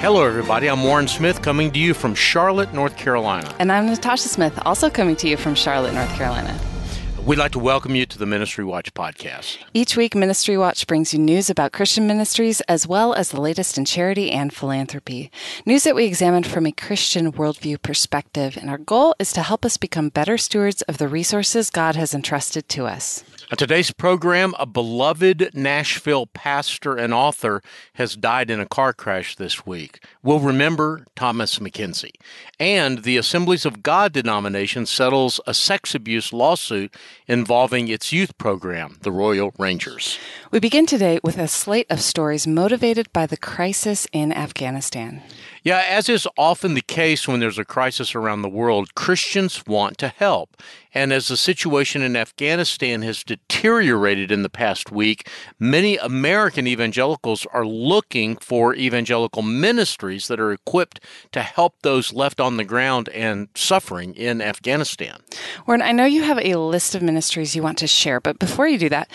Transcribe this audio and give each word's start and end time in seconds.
Hello, 0.00 0.24
everybody. 0.24 0.66
I'm 0.66 0.82
Warren 0.82 1.06
Smith 1.06 1.42
coming 1.42 1.70
to 1.72 1.78
you 1.78 1.92
from 1.92 2.14
Charlotte, 2.14 2.72
North 2.72 2.96
Carolina. 2.96 3.54
And 3.58 3.70
I'm 3.70 3.84
Natasha 3.84 4.28
Smith, 4.28 4.58
also 4.64 4.88
coming 4.88 5.14
to 5.16 5.28
you 5.28 5.36
from 5.36 5.54
Charlotte, 5.54 5.92
North 5.92 6.08
Carolina. 6.14 6.58
We'd 7.26 7.36
like 7.36 7.52
to 7.52 7.58
welcome 7.58 7.94
you 7.94 8.06
to 8.06 8.18
the 8.18 8.24
Ministry 8.24 8.64
Watch 8.64 8.94
podcast. 8.94 9.58
Each 9.74 9.98
week, 9.98 10.14
Ministry 10.14 10.56
Watch 10.56 10.86
brings 10.86 11.12
you 11.12 11.18
news 11.18 11.50
about 11.50 11.72
Christian 11.72 12.06
ministries 12.06 12.62
as 12.62 12.86
well 12.86 13.12
as 13.12 13.30
the 13.30 13.42
latest 13.42 13.76
in 13.76 13.84
charity 13.84 14.30
and 14.30 14.54
philanthropy. 14.54 15.30
News 15.66 15.84
that 15.84 15.94
we 15.94 16.06
examine 16.06 16.44
from 16.44 16.64
a 16.64 16.72
Christian 16.72 17.30
worldview 17.32 17.82
perspective, 17.82 18.56
and 18.56 18.70
our 18.70 18.78
goal 18.78 19.14
is 19.18 19.34
to 19.34 19.42
help 19.42 19.66
us 19.66 19.76
become 19.76 20.08
better 20.08 20.38
stewards 20.38 20.80
of 20.82 20.96
the 20.96 21.08
resources 21.08 21.68
God 21.68 21.94
has 21.96 22.14
entrusted 22.14 22.70
to 22.70 22.86
us. 22.86 23.22
On 23.50 23.56
today's 23.56 23.90
program, 23.90 24.54
a 24.60 24.64
beloved 24.64 25.50
Nashville 25.54 26.26
pastor 26.26 26.94
and 26.94 27.12
author 27.12 27.60
has 27.94 28.14
died 28.14 28.48
in 28.48 28.60
a 28.60 28.66
car 28.66 28.92
crash 28.92 29.34
this 29.34 29.66
week. 29.66 30.04
We'll 30.22 30.38
remember 30.38 31.04
Thomas 31.16 31.58
McKenzie. 31.58 32.14
And 32.60 33.02
the 33.02 33.16
Assemblies 33.16 33.66
of 33.66 33.82
God 33.82 34.12
denomination 34.12 34.86
settles 34.86 35.40
a 35.48 35.54
sex 35.54 35.96
abuse 35.96 36.32
lawsuit 36.32 36.94
involving 37.26 37.88
its 37.88 38.12
youth 38.12 38.38
program, 38.38 38.98
the 39.00 39.10
Royal 39.10 39.52
Rangers. 39.58 40.16
We 40.52 40.60
begin 40.60 40.86
today 40.86 41.18
with 41.24 41.36
a 41.36 41.48
slate 41.48 41.88
of 41.90 42.00
stories 42.00 42.46
motivated 42.46 43.12
by 43.12 43.26
the 43.26 43.36
crisis 43.36 44.06
in 44.12 44.32
Afghanistan. 44.32 45.24
Yeah, 45.64 45.84
as 45.86 46.08
is 46.08 46.28
often 46.38 46.74
the 46.74 46.80
case 46.80 47.26
when 47.26 47.40
there's 47.40 47.58
a 47.58 47.64
crisis 47.64 48.14
around 48.14 48.42
the 48.42 48.48
world, 48.48 48.94
Christians 48.94 49.66
want 49.66 49.98
to 49.98 50.08
help. 50.08 50.56
And 50.92 51.12
as 51.12 51.28
the 51.28 51.36
situation 51.36 52.02
in 52.02 52.16
Afghanistan 52.16 53.02
has 53.02 53.22
deteriorated 53.22 54.30
in 54.30 54.42
the 54.42 54.50
past 54.50 54.90
week, 54.90 55.28
many 55.58 55.96
American 55.96 56.66
evangelicals 56.66 57.46
are 57.52 57.66
looking 57.66 58.36
for 58.36 58.74
evangelical 58.74 59.42
ministries 59.42 60.28
that 60.28 60.40
are 60.40 60.52
equipped 60.52 61.00
to 61.32 61.42
help 61.42 61.74
those 61.82 62.12
left 62.12 62.40
on 62.40 62.56
the 62.56 62.64
ground 62.64 63.08
and 63.10 63.48
suffering 63.54 64.14
in 64.14 64.42
Afghanistan. 64.42 65.20
Warren, 65.66 65.82
I 65.82 65.92
know 65.92 66.04
you 66.04 66.22
have 66.22 66.38
a 66.38 66.56
list 66.56 66.94
of 66.94 67.02
ministries 67.02 67.54
you 67.54 67.62
want 67.62 67.78
to 67.78 67.86
share, 67.86 68.20
but 68.20 68.38
before 68.38 68.66
you 68.66 68.78
do 68.78 68.88
that, 68.88 69.10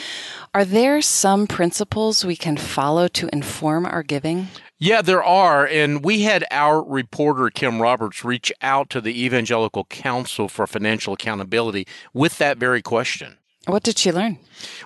are 0.53 0.65
there 0.65 1.01
some 1.01 1.47
principles 1.47 2.23
we 2.23 2.35
can 2.35 2.55
follow 2.55 3.07
to 3.09 3.29
inform 3.33 3.85
our 3.85 4.03
giving? 4.03 4.47
Yeah, 4.77 5.01
there 5.01 5.23
are. 5.23 5.65
And 5.65 6.03
we 6.03 6.23
had 6.23 6.45
our 6.51 6.83
reporter, 6.83 7.49
Kim 7.49 7.81
Roberts, 7.81 8.25
reach 8.25 8.51
out 8.61 8.89
to 8.89 8.99
the 8.99 9.23
Evangelical 9.23 9.85
Council 9.85 10.49
for 10.49 10.67
Financial 10.67 11.13
Accountability 11.13 11.64
with 12.13 12.37
that 12.37 12.57
very 12.57 12.81
question. 12.81 13.37
What 13.67 13.81
did 13.81 13.97
she 13.97 14.11
learn? 14.11 14.37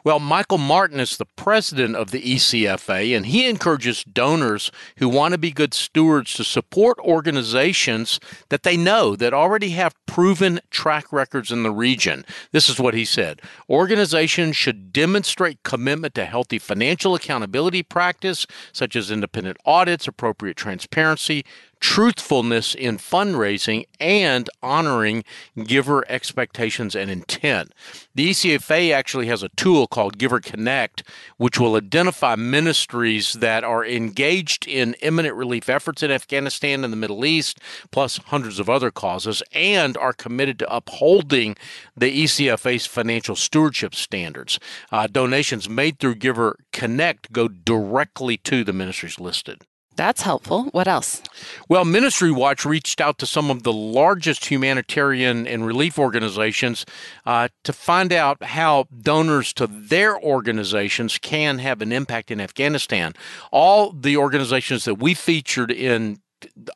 Well, 0.06 0.20
Michael 0.20 0.58
Martin 0.58 1.02
is 1.02 1.18
the 1.18 1.26
president 1.26 1.98
of 1.98 2.12
the 2.12 2.22
ECFA, 2.22 3.16
and 3.16 3.26
he 3.26 3.50
encourages 3.50 4.06
donors 4.06 4.72
who 4.98 5.10
want 5.10 5.34
to 5.34 5.38
be 5.38 5.52
good 5.52 5.74
stewards 5.74 6.34
to 6.36 6.46
support 6.46 6.98
organizations 7.00 8.22
that 8.48 8.64
they 8.64 8.78
know 8.78 9.18
that 9.18 9.34
already 9.34 9.72
have 9.72 9.96
proven 10.06 10.62
track 10.72 11.12
records 11.12 11.52
in 11.52 11.64
the 11.64 11.72
region. 11.72 12.26
This 12.54 12.70
is 12.70 12.80
what 12.80 12.94
he 12.94 13.04
said 13.04 13.42
Organizations 13.70 14.56
should 14.56 14.94
demonstrate 14.94 15.64
commitment 15.64 16.16
to 16.16 16.26
healthy 16.26 16.58
financial 16.58 17.16
accountability 17.16 17.84
practice, 17.84 18.48
such 18.72 18.96
as 18.96 19.12
independent 19.12 19.58
audits, 19.66 20.08
appropriate 20.08 20.56
transparency, 20.56 21.44
truthfulness 21.80 22.76
in 22.76 22.98
fundraising 22.98 23.86
and 24.00 24.50
honoring 24.62 25.24
giver 25.66 26.04
expectations 26.10 26.96
and 26.96 27.10
intent. 27.10 27.74
The 28.16 28.30
ECFA 28.30 28.94
actually 28.94 29.28
has 29.28 29.44
a 29.44 29.50
tool 29.50 29.88
called 29.88 30.18
Giver 30.18 30.40
Connect, 30.40 31.04
which 31.38 31.60
will 31.60 31.76
identify 31.76 32.36
ministries 32.36 33.34
that 33.34 33.64
are 33.64 33.86
engaged 33.86 34.68
in 34.68 34.96
imminent 35.02 35.36
relief 35.36 35.70
efforts 35.70 36.04
in 36.04 36.12
Afghanistan 36.12 36.84
and 36.84 36.92
the 36.92 36.98
Middle 36.98 37.26
East, 37.26 37.60
plus 37.92 38.18
hundreds 38.18 38.60
of 38.60 38.70
other 38.70 38.92
causes, 38.92 39.42
and 39.54 39.98
are 39.98 40.14
committed 40.14 40.60
to 40.60 40.74
upholding 40.74 41.56
the 41.96 42.24
ECFA's 42.24 42.86
financial 42.86 43.36
stewardship 43.36 43.96
standards. 43.96 44.60
Uh, 44.92 45.08
donations 45.08 45.70
made 45.70 46.00
through 46.00 46.16
Giver 46.16 46.58
Connect 46.74 47.32
go 47.32 47.48
directly 47.48 48.38
to 48.38 48.64
the 48.64 48.74
ministries 48.74 49.20
listed. 49.20 49.64
That's 50.00 50.22
helpful. 50.22 50.64
What 50.72 50.88
else? 50.88 51.22
Well, 51.68 51.84
Ministry 51.84 52.32
Watch 52.32 52.64
reached 52.64 53.02
out 53.02 53.18
to 53.18 53.26
some 53.26 53.52
of 53.52 53.64
the 53.64 53.74
largest 53.74 54.46
humanitarian 54.46 55.46
and 55.46 55.66
relief 55.66 56.00
organizations 56.00 56.86
uh, 57.26 57.50
to 57.66 57.74
find 57.74 58.14
out 58.14 58.42
how 58.42 58.88
donors 59.02 59.52
to 59.56 59.68
their 59.68 60.18
organizations 60.18 61.18
can 61.18 61.60
have 61.60 61.82
an 61.82 61.92
impact 61.92 62.32
in 62.32 62.40
Afghanistan. 62.40 63.12
All 63.52 63.92
the 63.92 64.16
organizations 64.16 64.86
that 64.86 64.96
we 64.96 65.14
featured 65.14 65.70
in 65.70 66.22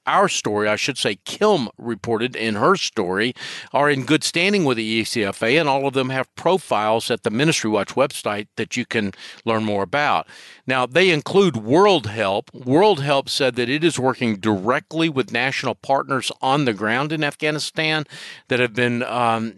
our 0.06 0.28
story, 0.30 0.68
I 0.68 0.76
should 0.76 0.98
say, 0.98 1.16
Kim 1.26 1.70
reported 1.78 2.36
in 2.36 2.56
her 2.56 2.76
story, 2.76 3.34
are 3.72 3.90
in 3.90 4.06
good 4.06 4.24
standing 4.24 4.66
with 4.66 4.78
the 4.78 5.02
ECFA, 5.02 5.60
and 5.60 5.70
all 5.70 5.88
of 5.88 5.94
them 5.94 6.10
have 6.10 6.34
profiles 6.36 7.10
at 7.12 7.24
the 7.24 7.30
Ministry 7.30 7.70
Watch 7.70 7.96
website 7.96 8.48
that 8.56 8.78
you 8.78 8.86
can 8.86 9.14
learn 9.46 9.64
more 9.64 9.84
about. 9.84 10.28
Now, 10.66 10.86
they 10.86 11.10
include 11.10 11.58
World 11.58 12.08
Help. 12.08 12.54
World 12.54 13.02
Help 13.02 13.30
said 13.30 13.56
that 13.56 13.70
it 13.70 13.84
is 13.84 14.00
working 14.00 14.38
directly 14.38 15.10
with 15.10 15.32
national 15.32 15.76
partners 15.76 16.32
on 16.42 16.66
the 16.66 16.74
ground 16.74 17.12
in 17.12 17.24
Afghanistan 17.24 18.06
that 18.48 18.60
have 18.60 18.74
been 18.74 19.04
um, 19.04 19.56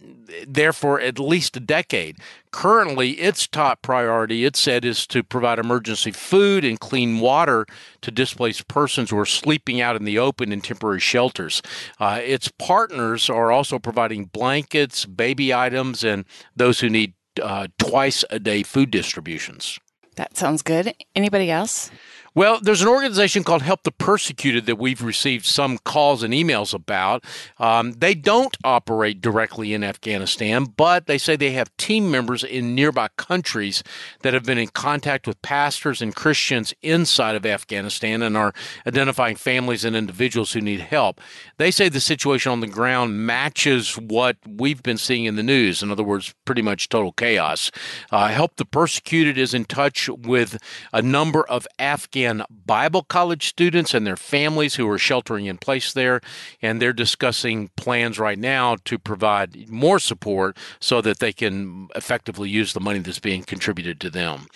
there 0.47 0.73
for 0.73 0.99
at 0.99 1.19
least 1.19 1.57
a 1.57 1.59
decade. 1.59 2.17
Currently, 2.55 3.11
its 3.19 3.47
top 3.47 3.81
priority, 3.81 4.45
it 4.45 4.55
said, 4.55 4.85
is 4.85 5.05
to 5.07 5.23
provide 5.23 5.59
emergency 5.59 6.11
food 6.11 6.63
and 6.63 6.79
clean 6.79 7.19
water 7.19 7.65
to 7.99 8.11
displaced 8.11 8.69
persons 8.69 9.09
who 9.09 9.17
are 9.19 9.25
sleeping 9.25 9.81
out 9.81 9.97
in 9.97 10.05
the 10.05 10.17
open 10.17 10.53
in 10.53 10.61
temporary 10.61 11.01
shelters. 11.01 11.61
Uh, 11.99 12.21
its 12.23 12.47
partners 12.57 13.29
are 13.29 13.51
also 13.51 13.77
providing 13.77 14.27
blankets, 14.27 15.05
baby 15.05 15.53
items, 15.53 16.01
and 16.01 16.23
those 16.55 16.79
who 16.79 16.89
need 16.89 17.13
uh, 17.43 17.67
twice 17.77 18.23
a 18.29 18.39
day 18.39 18.63
food 18.63 18.89
distributions. 18.89 19.77
That 20.15 20.37
sounds 20.37 20.61
good. 20.61 20.93
Anybody 21.13 21.51
else? 21.51 21.91
Well, 22.35 22.59
there's 22.61 22.81
an 22.81 22.89
organization 22.89 23.45
called 23.45 23.61
Help 23.61 23.83
the 23.83 23.93
Persecuted 23.93 24.65
that 24.65 24.77
we've 24.77 25.01
received 25.01 25.45
some 25.45 25.77
calls 25.77 26.21
and 26.21 26.33
emails 26.33 26.73
about. 26.73 27.23
Um, 27.59 27.93
they 27.93 28.13
don't 28.13 28.57
operate 28.65 29.21
directly 29.21 29.73
in 29.73 29.85
Afghanistan, 29.85 30.65
but 30.65 31.07
they 31.07 31.17
say 31.17 31.37
they 31.37 31.51
have 31.51 31.75
team 31.77 32.11
members 32.11 32.43
in 32.43 32.75
nearby 32.75 33.07
countries 33.15 33.83
that 34.21 34.33
have 34.33 34.43
been 34.43 34.57
in 34.57 34.67
contact 34.67 35.27
with 35.27 35.41
pastors 35.43 36.01
and 36.01 36.13
Christians 36.13 36.73
inside 36.81 37.35
of 37.37 37.45
Afghanistan 37.45 38.21
and 38.21 38.35
are 38.35 38.53
identifying 38.85 39.37
families 39.37 39.85
and 39.85 39.95
individuals 39.95 40.51
who 40.51 40.59
need 40.59 40.81
help. 40.81 41.21
They 41.55 41.71
say 41.71 41.87
the 41.87 42.01
situation 42.01 42.51
on 42.51 42.59
the 42.59 42.67
ground 42.67 43.25
matches 43.25 43.97
what 43.97 44.35
we've 44.45 44.83
been 44.83 44.97
seeing 44.97 45.23
in 45.23 45.37
the 45.37 45.41
news. 45.41 45.81
In 45.81 45.89
other 45.89 46.03
words, 46.03 46.35
pretty 46.43 46.61
much 46.61 46.89
total 46.89 47.13
chaos. 47.13 47.71
Uh, 48.11 48.27
Help 48.27 48.57
the 48.57 48.65
Persecuted 48.65 49.37
is 49.37 49.53
in 49.53 49.63
touch 49.63 50.09
with 50.09 50.57
a 50.91 51.01
number 51.01 51.47
of 51.47 51.65
Afghan 51.79 52.24
Bible 52.65 53.03
college 53.03 53.47
students 53.47 53.93
and 53.93 54.05
their 54.05 54.15
families 54.15 54.75
who 54.75 54.89
are 54.89 54.97
sheltering 54.97 55.45
in 55.45 55.57
place 55.57 55.93
there. 55.93 56.21
And 56.61 56.81
they're 56.81 56.93
discussing 56.93 57.69
plans 57.75 58.17
right 58.17 58.39
now 58.39 58.77
to 58.85 58.97
provide 58.97 59.69
more 59.69 59.99
support 59.99 60.57
so 60.79 61.01
that 61.01 61.19
they 61.19 61.31
can 61.31 61.89
effectively 61.95 62.49
use 62.49 62.73
the 62.73 62.79
money 62.79 62.99
that's 62.99 63.19
being 63.19 63.43
contributed 63.43 63.99
to 64.01 64.09
them. 64.09 64.47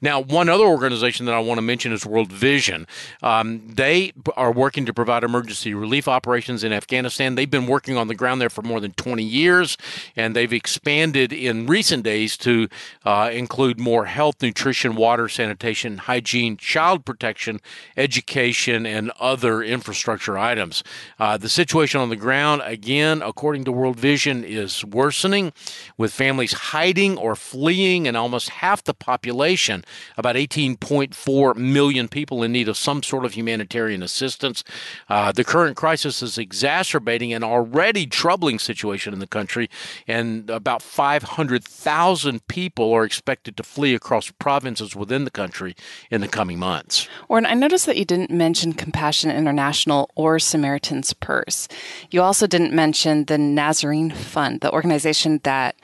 Now, 0.00 0.20
one 0.20 0.48
other 0.48 0.64
organization 0.64 1.26
that 1.26 1.34
I 1.34 1.40
want 1.40 1.58
to 1.58 1.62
mention 1.62 1.92
is 1.92 2.06
World 2.06 2.32
Vision. 2.32 2.86
Um, 3.22 3.62
they 3.68 4.12
are 4.36 4.52
working 4.52 4.86
to 4.86 4.94
provide 4.94 5.24
emergency 5.24 5.74
relief 5.74 6.08
operations 6.08 6.64
in 6.64 6.72
Afghanistan. 6.72 7.34
They've 7.34 7.50
been 7.50 7.66
working 7.66 7.96
on 7.96 8.08
the 8.08 8.14
ground 8.14 8.40
there 8.40 8.50
for 8.50 8.62
more 8.62 8.80
than 8.80 8.92
20 8.92 9.22
years, 9.22 9.76
and 10.16 10.34
they've 10.34 10.52
expanded 10.52 11.32
in 11.32 11.66
recent 11.66 12.02
days 12.02 12.36
to 12.38 12.68
uh, 13.04 13.30
include 13.32 13.78
more 13.78 14.06
health, 14.06 14.40
nutrition, 14.40 14.96
water, 14.96 15.28
sanitation, 15.28 15.98
hygiene, 15.98 16.56
child 16.56 17.04
protection 17.04 17.17
protection, 17.18 17.60
education, 17.96 18.86
and 18.86 19.10
other 19.18 19.60
infrastructure 19.60 20.38
items. 20.38 20.84
Uh, 21.18 21.36
the 21.36 21.48
situation 21.48 22.00
on 22.00 22.10
the 22.10 22.16
ground, 22.16 22.62
again, 22.64 23.22
according 23.22 23.64
to 23.64 23.72
World 23.72 23.98
Vision, 23.98 24.44
is 24.44 24.84
worsening, 24.84 25.52
with 25.96 26.12
families 26.12 26.52
hiding 26.52 27.18
or 27.18 27.34
fleeing, 27.34 28.06
and 28.06 28.16
almost 28.16 28.50
half 28.50 28.84
the 28.84 28.94
population, 28.94 29.84
about 30.16 30.36
18.4 30.36 31.56
million 31.56 32.06
people, 32.06 32.44
in 32.44 32.52
need 32.52 32.68
of 32.68 32.76
some 32.76 33.02
sort 33.02 33.24
of 33.24 33.34
humanitarian 33.34 34.02
assistance. 34.02 34.62
Uh, 35.08 35.32
the 35.32 35.42
current 35.42 35.76
crisis 35.76 36.22
is 36.22 36.38
exacerbating 36.38 37.32
an 37.32 37.42
already 37.42 38.06
troubling 38.06 38.60
situation 38.60 39.12
in 39.12 39.18
the 39.18 39.26
country, 39.26 39.68
and 40.06 40.48
about 40.50 40.82
500,000 40.82 42.46
people 42.46 42.92
are 42.92 43.04
expected 43.04 43.56
to 43.56 43.64
flee 43.64 43.96
across 43.96 44.30
provinces 44.30 44.94
within 44.94 45.24
the 45.24 45.32
country 45.32 45.74
in 46.12 46.20
the 46.20 46.28
coming 46.28 46.60
months. 46.60 47.07
Warren, 47.28 47.46
I 47.46 47.54
noticed 47.54 47.86
that 47.86 47.96
you 47.96 48.04
didn't 48.04 48.30
mention 48.30 48.72
Compassion 48.72 49.30
International 49.30 50.10
or 50.14 50.38
Samaritan's 50.38 51.12
Purse. 51.12 51.68
You 52.10 52.22
also 52.22 52.46
didn't 52.46 52.72
mention 52.72 53.24
the 53.24 53.38
Nazarene 53.38 54.10
Fund, 54.10 54.60
the 54.60 54.72
organization 54.72 55.40
that 55.44 55.76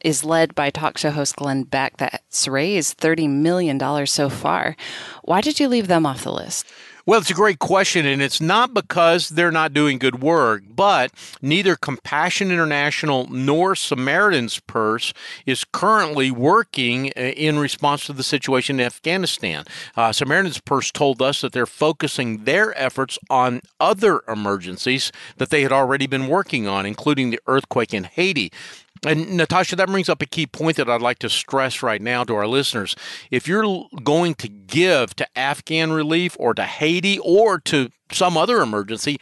is 0.00 0.24
led 0.24 0.54
by 0.54 0.70
talk 0.70 0.98
show 0.98 1.10
host 1.10 1.36
Glenn 1.36 1.64
Beck 1.64 1.96
that's 1.96 2.46
raised 2.46 2.98
$30 2.98 3.28
million 3.28 4.06
so 4.06 4.28
far. 4.28 4.76
Why 5.22 5.40
did 5.40 5.58
you 5.58 5.68
leave 5.68 5.88
them 5.88 6.06
off 6.06 6.24
the 6.24 6.32
list? 6.32 6.66
Well, 7.08 7.20
it's 7.20 7.30
a 7.30 7.34
great 7.34 7.58
question, 7.58 8.04
and 8.04 8.20
it's 8.20 8.38
not 8.38 8.74
because 8.74 9.30
they're 9.30 9.50
not 9.50 9.72
doing 9.72 9.96
good 9.96 10.20
work, 10.20 10.62
but 10.68 11.10
neither 11.40 11.74
Compassion 11.74 12.52
International 12.52 13.26
nor 13.30 13.74
Samaritan's 13.74 14.60
Purse 14.60 15.14
is 15.46 15.64
currently 15.64 16.30
working 16.30 17.10
uh, 17.16 17.20
in 17.20 17.58
response 17.58 18.04
to 18.04 18.12
the 18.12 18.22
situation 18.22 18.78
in 18.78 18.84
Afghanistan. 18.84 19.64
Uh, 19.96 20.12
Samaritan's 20.12 20.60
Purse 20.60 20.92
told 20.92 21.22
us 21.22 21.40
that 21.40 21.52
they're 21.52 21.64
focusing 21.64 22.44
their 22.44 22.78
efforts 22.78 23.18
on 23.30 23.62
other 23.80 24.20
emergencies 24.28 25.10
that 25.38 25.48
they 25.48 25.62
had 25.62 25.72
already 25.72 26.06
been 26.06 26.28
working 26.28 26.68
on, 26.68 26.84
including 26.84 27.30
the 27.30 27.40
earthquake 27.46 27.94
in 27.94 28.04
Haiti. 28.04 28.52
And 29.06 29.36
Natasha, 29.36 29.76
that 29.76 29.88
brings 29.88 30.08
up 30.08 30.22
a 30.22 30.26
key 30.26 30.46
point 30.46 30.76
that 30.76 30.88
I'd 30.88 31.02
like 31.02 31.18
to 31.20 31.28
stress 31.28 31.82
right 31.82 32.00
now 32.00 32.24
to 32.24 32.34
our 32.34 32.46
listeners. 32.46 32.96
If 33.30 33.46
you're 33.46 33.86
going 34.02 34.34
to 34.36 34.48
give 34.48 35.14
to 35.16 35.38
Afghan 35.38 35.92
relief 35.92 36.36
or 36.38 36.54
to 36.54 36.64
Haiti 36.64 37.18
or 37.18 37.58
to 37.60 37.90
some 38.12 38.36
other 38.36 38.60
emergency, 38.60 39.18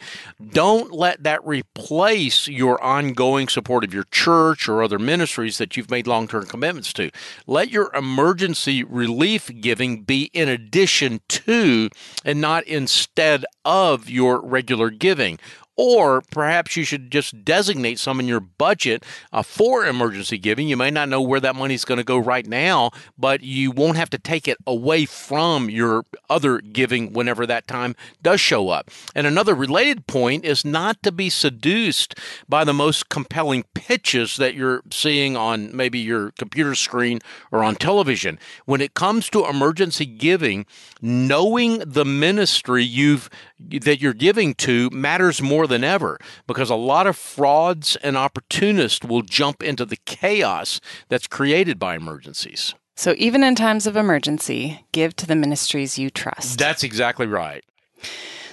don't 0.51 0.91
let 0.91 1.23
that 1.23 1.45
replace 1.45 2.47
your 2.47 2.81
ongoing 2.81 3.47
support 3.47 3.83
of 3.83 3.93
your 3.93 4.05
church 4.11 4.69
or 4.69 4.81
other 4.81 4.99
ministries 4.99 5.57
that 5.57 5.75
you've 5.75 5.91
made 5.91 6.07
long 6.07 6.27
term 6.27 6.45
commitments 6.45 6.93
to. 6.93 7.09
Let 7.45 7.69
your 7.69 7.93
emergency 7.93 8.83
relief 8.83 9.49
giving 9.61 10.03
be 10.03 10.29
in 10.33 10.47
addition 10.49 11.21
to 11.27 11.89
and 12.23 12.39
not 12.39 12.63
instead 12.65 13.45
of 13.65 14.09
your 14.09 14.41
regular 14.41 14.89
giving. 14.89 15.39
Or 15.77 16.21
perhaps 16.31 16.75
you 16.75 16.83
should 16.83 17.11
just 17.11 17.45
designate 17.45 17.99
some 17.99 18.19
in 18.19 18.27
your 18.27 18.39
budget 18.39 19.05
uh, 19.31 19.43
for 19.43 19.85
emergency 19.85 20.39
giving. 20.39 20.67
You 20.67 20.75
may 20.75 20.89
not 20.89 21.07
know 21.07 21.21
where 21.21 21.39
that 21.39 21.55
money 21.55 21.75
is 21.75 21.85
going 21.85 21.99
to 21.99 22.03
go 22.03 22.17
right 22.17 22.47
now, 22.47 22.89
but 23.17 23.43
you 23.43 23.69
won't 23.69 23.97
have 23.97 24.09
to 24.09 24.17
take 24.17 24.47
it 24.47 24.57
away 24.65 25.05
from 25.05 25.69
your 25.69 26.03
other 26.29 26.59
giving 26.59 27.13
whenever 27.13 27.45
that 27.45 27.67
time 27.67 27.95
does 28.23 28.41
show 28.41 28.69
up. 28.69 28.89
And 29.13 29.27
another 29.27 29.53
related 29.53 30.07
point 30.07 30.45
is 30.45 30.65
not 30.65 31.03
to 31.03 31.11
be 31.11 31.29
seduced 31.29 32.15
by 32.49 32.63
the 32.63 32.73
most 32.73 33.09
compelling 33.09 33.63
pitches 33.75 34.37
that 34.37 34.55
you're 34.55 34.81
seeing 34.91 35.37
on 35.37 35.75
maybe 35.75 35.99
your 35.99 36.31
computer 36.31 36.73
screen 36.73 37.19
or 37.51 37.63
on 37.63 37.75
television. 37.75 38.39
When 38.65 38.81
it 38.81 38.95
comes 38.95 39.29
to 39.29 39.45
emergency 39.45 40.05
giving, 40.05 40.65
knowing 41.01 41.79
the 41.79 42.05
ministry 42.05 42.83
you've 42.83 43.29
that 43.59 44.01
you're 44.01 44.13
giving 44.13 44.53
to 44.53 44.89
matters 44.91 45.41
more 45.41 45.66
than 45.67 45.83
ever 45.83 46.17
because 46.47 46.69
a 46.69 46.75
lot 46.75 47.05
of 47.05 47.15
frauds 47.15 47.95
and 47.97 48.17
opportunists 48.17 49.05
will 49.05 49.21
jump 49.21 49.61
into 49.61 49.85
the 49.85 49.97
chaos 50.05 50.79
that's 51.09 51.27
created 51.27 51.77
by 51.77 51.95
emergencies. 51.95 52.73
So, 52.95 53.13
even 53.17 53.43
in 53.43 53.53
times 53.53 53.85
of 53.85 53.95
emergency, 53.95 54.83
give 54.91 55.15
to 55.17 55.27
the 55.27 55.35
ministries 55.35 55.99
you 55.99 56.09
trust. 56.09 56.57
That's 56.57 56.83
exactly 56.83 57.27
right. 57.27 57.63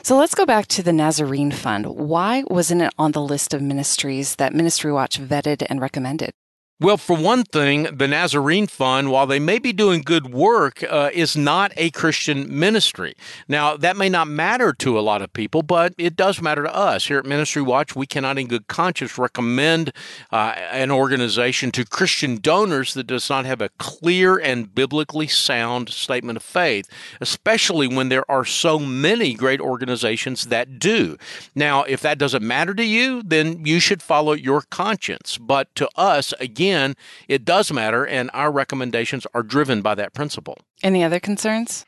So 0.04 0.18
let's 0.18 0.34
go 0.34 0.44
back 0.44 0.66
to 0.66 0.82
the 0.82 0.92
Nazarene 0.92 1.50
Fund. 1.50 1.86
Why 1.86 2.44
wasn't 2.48 2.82
it 2.82 2.92
on 2.98 3.12
the 3.12 3.22
list 3.22 3.54
of 3.54 3.62
ministries 3.62 4.36
that 4.36 4.52
Ministry 4.52 4.92
Watch 4.92 5.18
vetted 5.18 5.64
and 5.70 5.80
recommended? 5.80 6.32
Well, 6.80 6.96
for 6.96 7.16
one 7.16 7.44
thing, 7.44 7.84
the 7.84 8.08
Nazarene 8.08 8.66
Fund, 8.66 9.12
while 9.12 9.28
they 9.28 9.38
may 9.38 9.60
be 9.60 9.72
doing 9.72 10.02
good 10.02 10.34
work, 10.34 10.82
uh, 10.82 11.08
is 11.14 11.36
not 11.36 11.72
a 11.76 11.90
Christian 11.90 12.58
ministry. 12.58 13.14
Now, 13.46 13.76
that 13.76 13.96
may 13.96 14.08
not 14.08 14.26
matter 14.26 14.72
to 14.72 14.98
a 14.98 15.00
lot 15.00 15.22
of 15.22 15.32
people, 15.32 15.62
but 15.62 15.94
it 15.96 16.16
does 16.16 16.42
matter 16.42 16.64
to 16.64 16.74
us. 16.74 17.06
Here 17.06 17.18
at 17.18 17.26
Ministry 17.26 17.62
Watch, 17.62 17.94
we 17.94 18.06
cannot, 18.08 18.40
in 18.40 18.48
good 18.48 18.66
conscience, 18.66 19.16
recommend 19.16 19.92
uh, 20.32 20.54
an 20.72 20.90
organization 20.90 21.70
to 21.70 21.84
Christian 21.84 22.38
donors 22.38 22.94
that 22.94 23.06
does 23.06 23.30
not 23.30 23.46
have 23.46 23.60
a 23.60 23.68
clear 23.78 24.36
and 24.36 24.74
biblically 24.74 25.28
sound 25.28 25.90
statement 25.90 26.38
of 26.38 26.42
faith, 26.42 26.90
especially 27.20 27.86
when 27.86 28.08
there 28.08 28.28
are 28.28 28.44
so 28.44 28.80
many 28.80 29.34
great 29.34 29.60
organizations 29.60 30.46
that 30.46 30.80
do. 30.80 31.16
Now, 31.54 31.84
if 31.84 32.00
that 32.00 32.18
doesn't 32.18 32.42
matter 32.42 32.74
to 32.74 32.84
you, 32.84 33.22
then 33.22 33.64
you 33.64 33.78
should 33.78 34.02
follow 34.02 34.32
your 34.32 34.62
conscience. 34.62 35.38
But 35.38 35.72
to 35.76 35.88
us, 35.94 36.34
again, 36.40 36.63
again, 36.64 36.94
it 37.28 37.44
does 37.44 37.72
matter, 37.72 38.06
and 38.06 38.30
our 38.32 38.50
recommendations 38.50 39.26
are 39.34 39.42
driven 39.42 39.82
by 39.82 39.94
that 39.96 40.14
principle. 40.14 40.58
Any 40.82 41.02
other 41.02 41.20
concerns? 41.20 41.86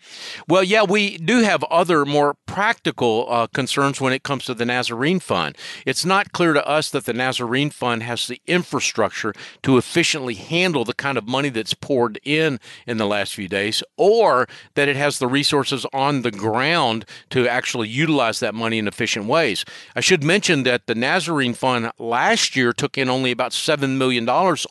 Well, 0.48 0.62
yeah, 0.62 0.82
we 0.82 1.18
do 1.18 1.40
have 1.40 1.62
other 1.64 2.06
more 2.06 2.34
practical 2.46 3.26
uh, 3.28 3.46
concerns 3.48 4.00
when 4.00 4.14
it 4.14 4.22
comes 4.22 4.44
to 4.46 4.54
the 4.54 4.64
Nazarene 4.64 5.20
Fund. 5.20 5.58
It's 5.84 6.06
not 6.06 6.32
clear 6.32 6.54
to 6.54 6.66
us 6.66 6.88
that 6.90 7.04
the 7.04 7.12
Nazarene 7.12 7.68
Fund 7.68 8.04
has 8.04 8.26
the 8.26 8.40
infrastructure 8.46 9.34
to 9.64 9.76
efficiently 9.76 10.34
handle 10.34 10.84
the 10.84 10.94
kind 10.94 11.18
of 11.18 11.28
money 11.28 11.50
that's 11.50 11.74
poured 11.74 12.18
in 12.24 12.58
in 12.86 12.96
the 12.96 13.06
last 13.06 13.34
few 13.34 13.48
days, 13.48 13.82
or 13.98 14.48
that 14.74 14.88
it 14.88 14.96
has 14.96 15.18
the 15.18 15.26
resources 15.26 15.84
on 15.92 16.22
the 16.22 16.30
ground 16.30 17.04
to 17.30 17.46
actually 17.46 17.88
utilize 17.88 18.40
that 18.40 18.54
money 18.54 18.78
in 18.78 18.88
efficient 18.88 19.26
ways. 19.26 19.64
I 19.94 20.00
should 20.00 20.24
mention 20.24 20.62
that 20.62 20.86
the 20.86 20.94
Nazarene 20.94 21.54
Fund 21.54 21.90
last 21.98 22.56
year 22.56 22.72
took 22.72 22.96
in 22.96 23.10
only 23.10 23.30
about 23.30 23.52
$7 23.52 23.98
million 23.98 24.26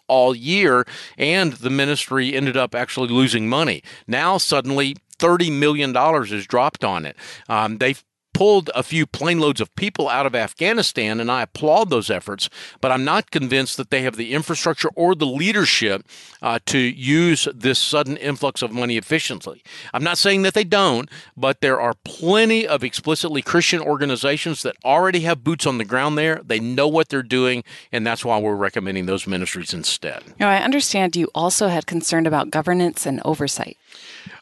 all 0.07 0.33
year, 0.33 0.87
and 1.17 1.53
the 1.53 1.69
ministry 1.69 2.33
ended 2.33 2.57
up 2.57 2.73
actually 2.73 3.09
losing 3.09 3.47
money. 3.47 3.83
Now 4.15 4.37
suddenly 4.37 4.95
$30 5.19 5.51
million 5.51 5.93
is 6.33 6.47
dropped 6.47 6.85
on 6.85 7.05
it. 7.05 7.17
Um, 7.49 7.79
they've 7.79 8.01
pulled 8.33 8.69
a 8.75 8.83
few 8.83 9.05
plane 9.05 9.39
loads 9.39 9.61
of 9.61 9.73
people 9.75 10.09
out 10.09 10.25
of 10.25 10.35
Afghanistan, 10.35 11.21
and 11.21 11.31
I 11.31 11.41
applaud 11.43 11.89
those 11.89 12.09
efforts, 12.09 12.49
but 12.81 12.91
I'm 12.91 13.03
not 13.05 13.31
convinced 13.31 13.77
that 13.77 13.91
they 13.91 14.01
have 14.01 14.17
the 14.17 14.33
infrastructure 14.33 14.89
or 14.95 15.15
the 15.15 15.25
leadership 15.25 16.05
uh, 16.41 16.59
to 16.65 16.77
use 16.77 17.47
this 17.53 17.79
sudden 17.79 18.17
influx 18.17 18.61
of 18.61 18.71
money 18.71 18.97
efficiently. 18.97 19.63
I'm 19.93 20.03
not 20.03 20.17
saying 20.17 20.41
that 20.41 20.53
they 20.53 20.65
don't, 20.65 21.09
but 21.37 21.61
there 21.61 21.79
are 21.79 21.93
plenty 22.03 22.67
of 22.67 22.83
explicitly 22.83 23.41
Christian 23.41 23.81
organizations 23.81 24.63
that 24.63 24.75
already 24.83 25.21
have 25.21 25.43
boots 25.43 25.65
on 25.65 25.77
the 25.77 25.85
ground 25.85 26.17
there. 26.17 26.41
They 26.43 26.59
know 26.59 26.89
what 26.89 27.07
they're 27.07 27.23
doing, 27.23 27.63
and 27.91 28.05
that's 28.05 28.25
why 28.25 28.37
we're 28.37 28.55
recommending 28.55 29.05
those 29.05 29.25
ministries 29.25 29.73
instead. 29.73 30.23
Now, 30.39 30.49
I 30.49 30.57
understand 30.57 31.15
you 31.15 31.29
also 31.33 31.69
had 31.69 31.85
concern 31.85 32.25
about 32.25 32.51
governance 32.51 33.05
and 33.05 33.21
oversight. 33.23 33.77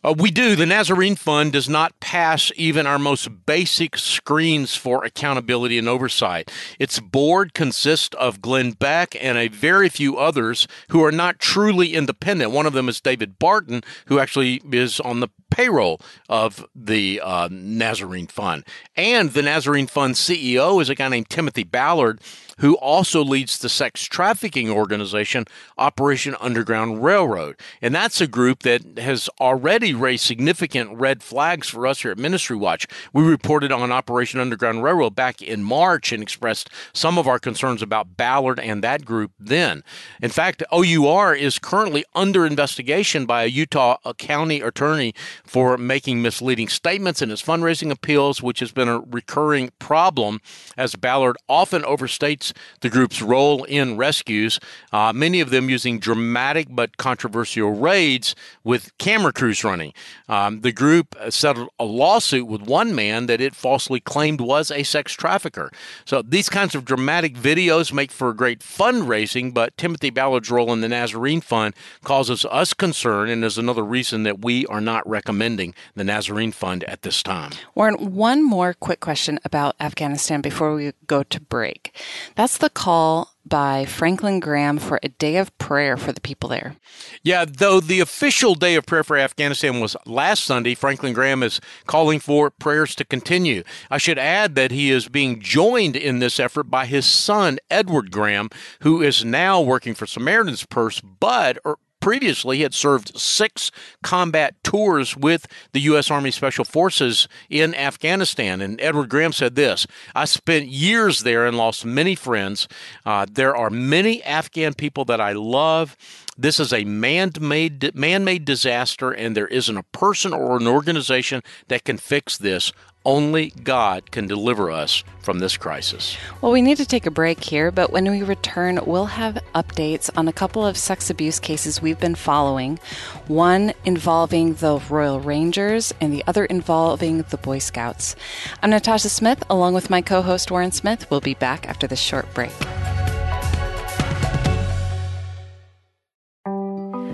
Uh, 0.03 0.13
we 0.17 0.31
do. 0.31 0.55
The 0.55 0.65
Nazarene 0.65 1.15
Fund 1.15 1.53
does 1.53 1.69
not 1.69 1.99
pass 1.99 2.51
even 2.55 2.85
our 2.85 2.99
most 2.99 3.45
basic 3.45 3.97
screens 3.97 4.75
for 4.75 5.03
accountability 5.03 5.77
and 5.77 5.87
oversight. 5.87 6.51
Its 6.77 6.99
board 6.99 7.53
consists 7.53 8.15
of 8.15 8.41
Glenn 8.41 8.71
Beck 8.71 9.15
and 9.21 9.37
a 9.37 9.47
very 9.47 9.89
few 9.89 10.17
others 10.17 10.67
who 10.89 11.03
are 11.03 11.11
not 11.11 11.39
truly 11.39 11.93
independent. 11.93 12.51
One 12.51 12.65
of 12.65 12.73
them 12.73 12.89
is 12.89 12.99
David 12.99 13.39
Barton, 13.39 13.81
who 14.07 14.19
actually 14.19 14.61
is 14.71 14.99
on 14.99 15.19
the 15.19 15.29
payroll 15.49 16.01
of 16.27 16.65
the 16.75 17.21
uh, 17.23 17.47
Nazarene 17.51 18.27
Fund. 18.27 18.65
And 18.95 19.31
the 19.31 19.43
Nazarene 19.43 19.87
Fund 19.87 20.15
CEO 20.15 20.81
is 20.81 20.89
a 20.89 20.95
guy 20.95 21.07
named 21.09 21.29
Timothy 21.29 21.63
Ballard, 21.63 22.19
who 22.59 22.75
also 22.75 23.23
leads 23.23 23.57
the 23.57 23.69
sex 23.69 24.03
trafficking 24.03 24.69
organization 24.69 25.45
Operation 25.77 26.35
Underground 26.39 27.03
Railroad. 27.03 27.59
And 27.81 27.93
that's 27.93 28.21
a 28.21 28.27
group 28.27 28.63
that 28.63 28.99
has 28.99 29.29
already 29.39 29.93
raised 29.93 30.23
significant 30.23 30.97
red 30.97 31.23
flags 31.23 31.69
for 31.69 31.87
us 31.87 32.01
here 32.01 32.11
at 32.11 32.17
Ministry 32.17 32.55
Watch. 32.55 32.87
We 33.11 33.23
reported 33.23 33.71
on 33.71 33.91
Operation 33.91 34.39
Underground 34.39 34.83
Railroad 34.83 35.15
back 35.15 35.41
in 35.41 35.63
March 35.63 36.11
and 36.11 36.21
expressed 36.21 36.69
some 36.93 37.17
of 37.17 37.27
our 37.27 37.39
concerns 37.39 37.81
about 37.81 38.17
Ballard 38.17 38.59
and 38.59 38.83
that 38.83 39.05
group 39.05 39.31
then. 39.39 39.83
In 40.21 40.29
fact, 40.29 40.63
OUR 40.71 41.33
is 41.35 41.59
currently 41.59 42.05
under 42.13 42.45
investigation 42.45 43.25
by 43.25 43.43
a 43.43 43.47
Utah 43.47 43.97
uh, 44.03 44.13
county 44.13 44.61
attorney 44.61 45.13
for 45.45 45.77
making 45.77 46.21
misleading 46.21 46.67
statements 46.67 47.21
in 47.21 47.29
his 47.29 47.41
fundraising 47.41 47.91
appeals, 47.91 48.41
which 48.41 48.59
has 48.59 48.71
been 48.71 48.87
a 48.87 48.99
recurring 48.99 49.71
problem 49.79 50.39
as 50.77 50.95
Ballard 50.95 51.37
often 51.47 51.83
overstates 51.83 52.42
the 52.81 52.89
group's 52.89 53.21
role 53.21 53.63
in 53.65 53.95
rescues, 53.95 54.59
uh, 54.91 55.13
many 55.13 55.39
of 55.39 55.51
them 55.51 55.69
using 55.69 55.99
dramatic 55.99 56.67
but 56.69 56.97
controversial 56.97 57.71
raids 57.71 58.35
with 58.63 58.97
camera 58.97 59.31
crews 59.31 59.63
running. 59.63 59.93
Um, 60.27 60.61
the 60.61 60.71
group 60.71 61.15
settled 61.29 61.69
a 61.79 61.85
lawsuit 61.85 62.47
with 62.47 62.63
one 62.63 62.95
man 62.95 63.27
that 63.27 63.39
it 63.39 63.55
falsely 63.55 63.99
claimed 63.99 64.41
was 64.41 64.71
a 64.71 64.83
sex 64.83 65.13
trafficker. 65.13 65.71
So 66.05 66.21
these 66.21 66.49
kinds 66.49 66.75
of 66.75 66.85
dramatic 66.85 67.35
videos 67.35 67.93
make 67.93 68.11
for 68.11 68.33
great 68.33 68.59
fundraising, 68.59 69.53
but 69.53 69.77
Timothy 69.77 70.09
Ballard's 70.09 70.49
role 70.49 70.73
in 70.73 70.81
the 70.81 70.89
Nazarene 70.89 71.41
Fund 71.41 71.75
causes 72.03 72.45
us 72.45 72.73
concern 72.73 73.29
and 73.29 73.43
is 73.43 73.57
another 73.57 73.83
reason 73.83 74.23
that 74.23 74.43
we 74.43 74.65
are 74.67 74.81
not 74.81 75.07
recommending 75.07 75.73
the 75.95 76.03
Nazarene 76.03 76.51
Fund 76.51 76.83
at 76.85 77.03
this 77.03 77.21
time. 77.21 77.51
Warren, 77.75 78.13
one 78.13 78.43
more 78.43 78.73
quick 78.73 78.99
question 78.99 79.39
about 79.45 79.75
Afghanistan 79.79 80.41
before 80.41 80.73
we 80.73 80.91
go 81.07 81.23
to 81.23 81.39
break. 81.39 81.95
That's 82.35 82.57
the 82.57 82.69
call 82.69 83.29
by 83.45 83.85
Franklin 83.85 84.39
Graham 84.39 84.79
for 84.79 84.99
a 85.03 85.09
day 85.09 85.37
of 85.37 85.55
prayer 85.57 85.97
for 85.97 86.11
the 86.11 86.21
people 86.21 86.49
there. 86.49 86.75
Yeah, 87.23 87.45
though 87.45 87.79
the 87.79 87.99
official 87.99 88.55
day 88.55 88.75
of 88.75 88.85
prayer 88.85 89.03
for 89.03 89.17
Afghanistan 89.17 89.79
was 89.79 89.95
last 90.05 90.43
Sunday, 90.43 90.75
Franklin 90.75 91.13
Graham 91.13 91.43
is 91.43 91.59
calling 91.85 92.19
for 92.19 92.49
prayers 92.49 92.95
to 92.95 93.05
continue. 93.05 93.63
I 93.91 93.97
should 93.97 94.17
add 94.17 94.55
that 94.55 94.71
he 94.71 94.89
is 94.91 95.09
being 95.09 95.41
joined 95.41 95.95
in 95.95 96.19
this 96.19 96.39
effort 96.39 96.65
by 96.65 96.85
his 96.85 97.05
son, 97.05 97.59
Edward 97.69 98.11
Graham, 98.11 98.49
who 98.81 99.01
is 99.01 99.25
now 99.25 99.61
working 99.61 99.93
for 99.93 100.07
Samaritan's 100.07 100.65
Purse, 100.65 101.01
but 101.01 101.57
previously 102.03 102.59
had 102.59 102.73
served 102.73 103.17
six 103.17 103.71
combat 104.01 104.61
tours 104.61 105.15
with 105.15 105.47
the 105.71 105.79
U.S. 105.81 106.11
Army 106.11 106.31
Special 106.31 106.65
Forces 106.65 107.29
in 107.49 107.73
Afghanistan. 107.73 108.59
And 108.59 108.79
Edward 108.81 109.07
Graham 109.07 109.31
said 109.31 109.55
this 109.55 109.87
I 110.13 110.25
spent 110.25 110.67
years 110.67 111.23
there 111.23 111.45
and 111.45 111.55
lost 111.55 111.85
many 111.85 112.13
friends. 112.13 112.67
Uh, 113.05 113.25
there 113.31 113.55
are 113.55 113.69
many 113.69 114.21
Afghan 114.23 114.73
people 114.73 115.05
that 115.05 115.21
I 115.21 115.31
love. 115.31 115.95
This 116.37 116.59
is 116.59 116.73
a 116.73 116.83
man-made 116.83 117.95
man-made 117.95 118.43
disaster, 118.43 119.11
and 119.11 119.37
there 119.37 119.47
isn't 119.47 119.77
a 119.77 119.83
person 119.83 120.33
or 120.33 120.57
an 120.57 120.67
organization 120.67 121.41
that 121.69 121.85
can 121.85 121.97
fix 121.97 122.37
this. 122.37 122.73
Only 123.05 123.49
God 123.49 124.11
can 124.11 124.27
deliver 124.27 124.71
us 124.71 125.03
from 125.21 125.39
this 125.39 125.57
crisis. 125.57 126.17
Well, 126.41 126.53
we 126.53 126.61
need 126.61 126.77
to 126.77 126.85
take 126.85 127.05
a 127.05 127.11
break 127.11 127.43
here, 127.43 127.69
but 127.69 127.91
when 127.91 128.09
we 128.09 128.23
return, 128.23 128.79
we'll 128.85 129.07
have 129.07 129.43
updates 129.53 130.09
on 130.15 130.29
a 130.29 130.33
couple 130.33 130.65
of 130.65 130.77
sex 130.77 131.09
abuse 131.09 131.39
cases 131.39 131.81
we've 131.81 131.99
been 131.99 132.15
following 132.15 132.79
one 133.27 133.73
involving 133.83 134.53
the 134.55 134.81
Royal 134.89 135.19
Rangers 135.19 135.93
and 135.99 136.13
the 136.13 136.23
other 136.27 136.45
involving 136.45 137.23
the 137.23 137.37
Boy 137.37 137.59
Scouts. 137.59 138.15
I'm 138.61 138.69
Natasha 138.69 139.09
Smith, 139.09 139.43
along 139.49 139.73
with 139.73 139.89
my 139.89 140.01
co 140.01 140.21
host 140.21 140.49
Warren 140.49 140.71
Smith. 140.71 141.09
We'll 141.11 141.19
be 141.21 141.33
back 141.33 141.67
after 141.67 141.87
this 141.87 141.99
short 141.99 142.33
break. 142.33 142.51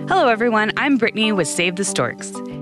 Hello, 0.08 0.28
everyone. 0.28 0.72
I'm 0.78 0.98
Brittany 0.98 1.32
with 1.32 1.48
Save 1.48 1.78
the 1.78 1.86
Storks. 1.86 2.32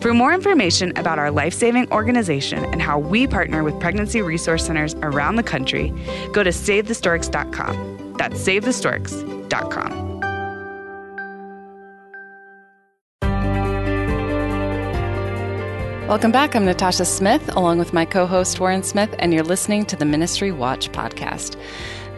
For 0.00 0.14
more 0.14 0.32
information 0.32 0.92
about 0.96 1.18
our 1.18 1.30
life 1.30 1.54
saving 1.54 1.90
organization 1.92 2.64
and 2.64 2.80
how 2.80 2.98
we 2.98 3.26
partner 3.26 3.64
with 3.64 3.78
pregnancy 3.80 4.22
resource 4.22 4.64
centers 4.64 4.94
around 4.96 5.36
the 5.36 5.42
country, 5.42 5.92
go 6.32 6.42
to 6.42 6.50
SaveTheStorks.com. 6.50 8.14
That's 8.18 8.38
SaveTheStorks.com. 8.40 10.08
Welcome 16.08 16.32
back. 16.32 16.56
I'm 16.56 16.64
Natasha 16.64 17.04
Smith, 17.04 17.54
along 17.54 17.78
with 17.78 17.92
my 17.92 18.06
co 18.06 18.26
host 18.26 18.58
Warren 18.60 18.82
Smith, 18.82 19.14
and 19.18 19.34
you're 19.34 19.44
listening 19.44 19.84
to 19.84 19.96
the 19.96 20.06
Ministry 20.06 20.50
Watch 20.50 20.90
podcast. 20.90 21.60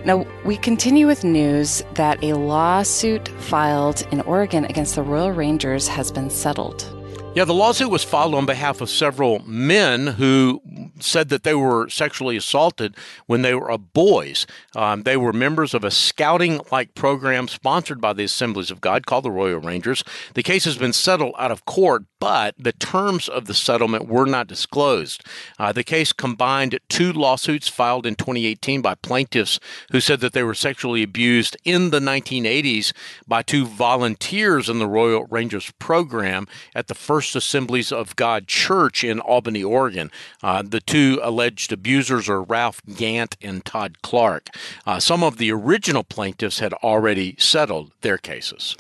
Now, 0.05 0.25
we 0.45 0.57
continue 0.57 1.09
with 1.09 1.25
news 1.25 1.83
that 1.95 2.23
a 2.23 2.35
lawsuit 2.35 3.27
filed 3.29 4.07
in 4.12 4.21
Oregon 4.21 4.65
against 4.67 4.95
the 4.95 5.03
Royal 5.03 5.33
Rangers 5.33 5.89
has 5.89 6.12
been 6.12 6.31
settled. 6.31 7.00
Yeah, 7.32 7.44
the 7.44 7.54
lawsuit 7.54 7.90
was 7.90 8.02
filed 8.02 8.34
on 8.34 8.44
behalf 8.44 8.80
of 8.80 8.90
several 8.90 9.38
men 9.46 10.08
who 10.08 10.60
said 11.02 11.28
that 11.28 11.42
they 11.42 11.54
were 11.54 11.88
sexually 11.88 12.37
assaulted 12.37 12.97
when 13.26 13.42
they 13.42 13.54
were 13.54 13.71
boys. 13.78 14.47
Um, 14.75 15.02
they 15.02 15.16
were 15.16 15.33
members 15.33 15.75
of 15.75 15.85
a 15.85 15.90
scouting 15.90 16.61
like 16.71 16.95
program 16.95 17.49
sponsored 17.49 18.00
by 18.00 18.12
the 18.12 18.25
Assemblies 18.25 18.71
of 18.71 18.80
God 18.80 19.07
called 19.07 19.25
the 19.25 19.30
Royal 19.30 19.61
Rangers. 19.61 20.04
The 20.35 20.42
case 20.42 20.64
has 20.64 20.76
been 20.76 20.92
settled 20.92 21.35
out 21.38 21.50
of 21.50 21.64
court, 21.64 22.04
but 22.19 22.54
the 22.59 22.73
terms 22.73 23.28
of 23.28 23.47
the 23.47 23.54
settlement 23.54 24.09
were 24.09 24.26
not 24.26 24.47
disclosed. 24.47 25.25
Uh, 25.59 25.73
the 25.73 25.85
case 25.85 26.12
combined 26.12 26.78
two 26.88 27.12
lawsuits 27.12 27.69
filed 27.69 28.07
in 28.07 28.14
2018 28.14 28.83
by 28.83 28.95
plaintiffs 28.95 29.59
who 29.92 30.00
said 30.00 30.21
that 30.21 30.33
they 30.33 30.42
were 30.42 30.54
sexually 30.54 31.02
abused 31.02 31.57
in 31.64 31.90
the 31.90 32.00
1980s 32.00 32.92
by 33.26 33.42
two 33.42 33.66
volunteers 33.66 34.69
in 34.69 34.78
the 34.78 34.87
Royal 34.87 35.26
Rangers 35.26 35.71
program 35.78 36.47
at 36.75 36.88
the 36.88 36.95
first 36.95 37.35
Assemblies 37.35 37.92
of 37.92 38.16
God 38.16 38.47
Church 38.47 39.02
in 39.04 39.21
Albany, 39.21 39.62
Oregon. 39.62 40.11
Uh, 40.42 40.62
the 40.62 40.80
two 40.90 41.20
alleged 41.23 41.70
abusers 41.73 42.28
are 42.28 42.42
Ralph 42.42 42.82
Gant 42.97 43.37
and 43.40 43.64
Todd 43.64 44.02
Clark. 44.02 44.49
Uh, 44.85 44.99
some 44.99 45.23
of 45.23 45.37
the 45.37 45.52
original 45.52 46.02
plaintiffs 46.02 46.59
had 46.59 46.73
already 46.73 47.37
settled 47.38 47.92
their 48.00 48.18
cases. 48.18 48.76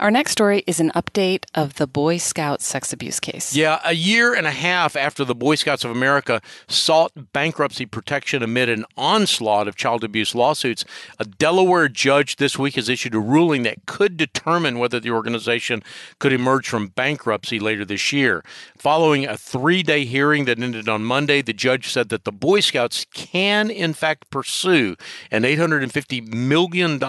Our 0.00 0.12
next 0.12 0.30
story 0.30 0.62
is 0.64 0.78
an 0.78 0.92
update 0.92 1.44
of 1.56 1.74
the 1.74 1.88
Boy 1.88 2.18
Scout 2.18 2.62
sex 2.62 2.92
abuse 2.92 3.18
case. 3.18 3.56
Yeah, 3.56 3.80
a 3.84 3.94
year 3.94 4.32
and 4.32 4.46
a 4.46 4.52
half 4.52 4.94
after 4.94 5.24
the 5.24 5.34
Boy 5.34 5.56
Scouts 5.56 5.84
of 5.84 5.90
America 5.90 6.40
sought 6.68 7.32
bankruptcy 7.32 7.84
protection 7.84 8.40
amid 8.40 8.68
an 8.68 8.84
onslaught 8.96 9.66
of 9.66 9.74
child 9.74 10.04
abuse 10.04 10.36
lawsuits, 10.36 10.84
a 11.18 11.24
Delaware 11.24 11.88
judge 11.88 12.36
this 12.36 12.56
week 12.56 12.76
has 12.76 12.88
issued 12.88 13.12
a 13.12 13.18
ruling 13.18 13.64
that 13.64 13.86
could 13.86 14.16
determine 14.16 14.78
whether 14.78 15.00
the 15.00 15.10
organization 15.10 15.82
could 16.20 16.32
emerge 16.32 16.68
from 16.68 16.88
bankruptcy 16.88 17.58
later 17.58 17.84
this 17.84 18.12
year. 18.12 18.44
Following 18.76 19.26
a 19.26 19.36
three 19.36 19.82
day 19.82 20.04
hearing 20.04 20.44
that 20.44 20.60
ended 20.60 20.88
on 20.88 21.04
Monday, 21.04 21.42
the 21.42 21.52
judge 21.52 21.88
said 21.88 22.08
that 22.10 22.22
the 22.22 22.30
Boy 22.30 22.60
Scouts 22.60 23.04
can, 23.12 23.68
in 23.68 23.94
fact, 23.94 24.30
pursue 24.30 24.94
an 25.32 25.42
$850 25.42 26.32
million 26.32 27.02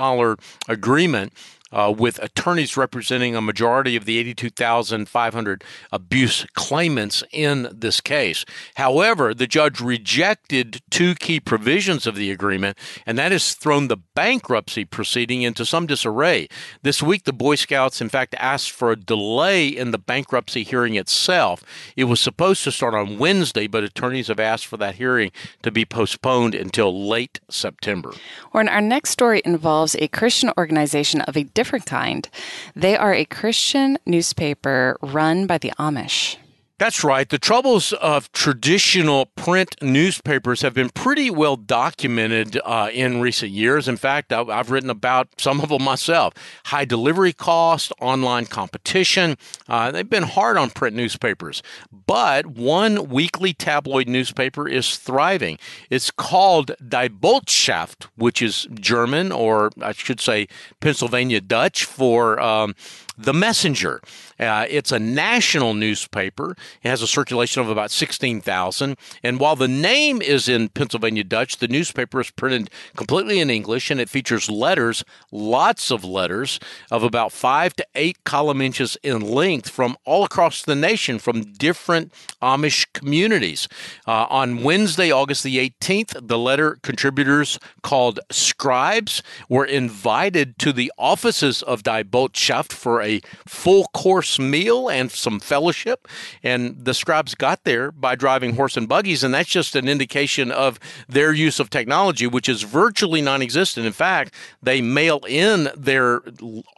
agreement 0.68 1.34
uh, 1.72 1.94
with 1.96 2.20
attorneys 2.20 2.78
representing 2.78 3.36
a 3.36 3.42
majority 3.42 3.96
of 3.96 4.06
the 4.06 4.18
82,500 4.18 5.64
abuse 5.92 6.46
claimants 6.54 7.24
in 7.32 7.70
this 7.72 8.02
case. 8.02 8.46
However, 8.76 9.34
the 9.34 9.48
judge 9.48 9.80
rejected 9.80 10.82
two 10.90 11.16
key 11.16 11.40
provisions 11.40 12.08
of 12.08 12.16
the 12.16 12.32
agreement, 12.32 12.78
and 13.06 13.18
that 13.18 13.32
has 13.32 13.54
thrown 13.54 13.88
the 13.88 13.98
bankruptcy 13.98 14.86
proceeding 14.86 15.42
into 15.42 15.66
some 15.66 15.86
disarray. 15.86 16.48
This 16.82 17.02
week, 17.04 17.24
the 17.24 17.34
Boy 17.34 17.56
Scouts, 17.56 18.02
in 18.02 18.10
fact, 18.10 18.36
asked 18.38 18.72
for 18.72 18.92
a 18.92 18.96
delay 18.96 19.68
in 19.68 19.92
the 19.92 19.98
bankruptcy 19.98 20.64
hearing 20.64 20.96
itself. 20.96 21.64
It 21.96 22.06
was 22.06 22.20
supposed 22.20 22.64
to 22.64 22.72
start 22.72 22.94
on 22.94 23.18
Wednesday, 23.18 23.68
but 23.68 23.84
attorneys 23.84 24.28
have 24.28 24.40
asked 24.40 24.66
for 24.66 24.78
that 24.78 24.96
hearing 24.96 25.32
to 25.64 25.72
be 25.72 25.86
postponed 25.86 26.56
until 26.56 27.08
late 27.08 27.40
September. 27.50 28.14
Or 28.54 28.68
our 28.70 28.82
next 28.82 29.12
story 29.12 29.42
involves 29.46 29.96
a 29.96 30.08
Christian 30.08 30.52
organization 30.58 31.22
of 31.22 31.38
a 31.38 31.44
different 31.60 31.86
kind. 31.86 32.30
They 32.74 32.96
are 32.96 33.14
a 33.14 33.26
Christian 33.26 33.98
newspaper 34.06 34.96
run 35.02 35.46
by 35.46 35.58
the 35.58 35.74
Amish. 35.78 36.38
That's 36.80 37.04
right. 37.04 37.28
The 37.28 37.38
troubles 37.38 37.92
of 37.92 38.32
traditional 38.32 39.26
print 39.26 39.76
newspapers 39.82 40.62
have 40.62 40.74
been 40.74 40.90
pretty 40.90 41.30
well 41.30 41.58
documented 41.58 42.58
uh, 42.64 42.90
in 42.94 43.20
recent 43.20 43.52
years. 43.52 43.90
In 43.90 43.98
fact, 43.98 44.32
I've, 44.32 44.72
written 44.72 44.90
about 44.90 45.28
some 45.38 45.60
of 45.60 45.68
them 45.70 45.84
myself. 45.84 46.34
High 46.68 46.86
delivery 46.86 47.34
cost, 47.34 47.92
online 48.00 48.46
competition. 48.46 49.36
Uh, 49.68 49.92
they've 49.92 50.10
been 50.10 50.24
hard 50.24 50.56
on 50.56 50.70
print 50.70 50.96
newspapers. 50.96 51.62
But 51.92 52.46
one 52.46 53.10
weekly 53.10 53.54
tabloid 53.54 54.08
newspaper 54.08 54.66
is 54.66 54.96
thriving. 54.96 55.60
It's 55.90 56.12
called 56.12 56.72
Die 56.88 57.10
Botschaft, 57.10 58.08
which 58.16 58.42
is 58.42 58.70
German, 58.74 59.34
or 59.34 59.72
I 59.82 59.92
should 59.92 60.22
say 60.22 60.48
Pennsylvania 60.80 61.42
Dutch, 61.42 61.84
for 61.84 62.40
um, 62.40 62.74
the 63.18 63.34
Messenger. 63.34 64.00
Uh, 64.40 64.66
it's 64.70 64.92
a 64.92 65.00
national 65.00 65.74
newspaper. 65.74 66.56
It 66.82 66.90
has 66.90 67.02
a 67.02 67.08
circulation 67.08 67.62
of 67.62 67.70
about 67.70 67.92
16,000. 67.92 68.98
And 69.24 69.40
while 69.40 69.56
the 69.56 69.68
name 69.68 70.22
is 70.22 70.48
in 70.48 70.70
Pennsylvania 70.70 71.24
Dutch, 71.24 71.58
the 71.58 71.68
newspaper 71.68 72.22
is 72.22 72.32
printed 72.32 72.70
completely 72.96 73.40
in 73.40 73.50
English 73.50 73.92
and 73.92 74.00
it 74.00 74.10
features 74.10 74.50
letters, 74.50 75.04
lots 75.32 75.92
of 75.92 76.06
letters, 76.06 76.60
of 76.90 77.04
about 77.04 77.32
five 77.32 77.76
to 77.76 77.86
eight 77.96 78.24
column 78.24 78.62
inches 78.62 78.98
in 79.04 79.22
length 79.22 79.70
from 79.70 79.98
all 80.06 80.24
across 80.24 80.62
the 80.62 80.76
nation 80.76 81.20
from 81.20 81.42
different 81.54 82.14
Amish 82.42 82.86
communities. 82.94 83.68
Uh, 84.08 84.26
on 84.30 84.64
Wednesday, 84.64 85.12
August 85.12 85.44
the 85.44 85.58
18th, 85.58 86.28
the 86.28 86.38
letter 86.38 86.78
contributors 86.82 87.60
called 87.84 88.20
scribes 88.32 89.22
were 89.50 89.66
invited 89.66 90.58
to 90.60 90.72
the 90.72 90.92
offices 90.98 91.62
of 91.64 91.84
Die 91.84 92.04
Botschaft 92.04 92.72
for 92.72 93.02
a 93.02 93.20
full 93.46 93.86
course 93.94 94.29
meal 94.38 94.90
and 94.90 95.10
some 95.12 95.40
fellowship. 95.40 96.08
And 96.44 96.84
the 96.86 96.94
scribes 96.94 97.34
got 97.34 97.64
there 97.64 97.92
by 97.92 98.16
driving 98.16 98.56
horse 98.56 98.78
and 98.78 98.88
buggies, 98.88 99.24
and 99.24 99.34
that's 99.34 99.50
just 99.50 99.76
an 99.76 99.88
indication 99.88 100.52
of 100.52 100.80
their 101.08 101.32
use 101.32 101.60
of 101.60 101.70
technology, 101.70 102.28
which 102.28 102.50
is 102.50 102.64
virtually 102.64 103.22
non 103.22 103.42
existent. 103.42 103.86
In 103.86 103.94
fact, 103.94 104.34
they 104.62 104.82
mail 104.82 105.22
in 105.28 105.70
their 105.76 106.22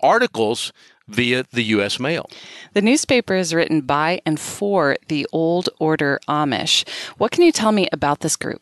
articles 0.02 0.72
via 1.08 1.44
the 1.52 1.64
U.S. 1.64 2.00
mail. 2.00 2.30
The 2.74 2.82
newspaper 2.82 3.36
is 3.36 3.54
written 3.54 3.82
by 3.82 4.22
and 4.26 4.40
for 4.40 4.98
the 5.08 5.28
Old 5.32 5.70
Order 5.80 6.20
Amish. 6.28 6.88
What 7.18 7.32
can 7.32 7.44
you 7.44 7.52
tell 7.52 7.72
me 7.72 7.88
about 7.92 8.22
this 8.22 8.36
group? 8.36 8.62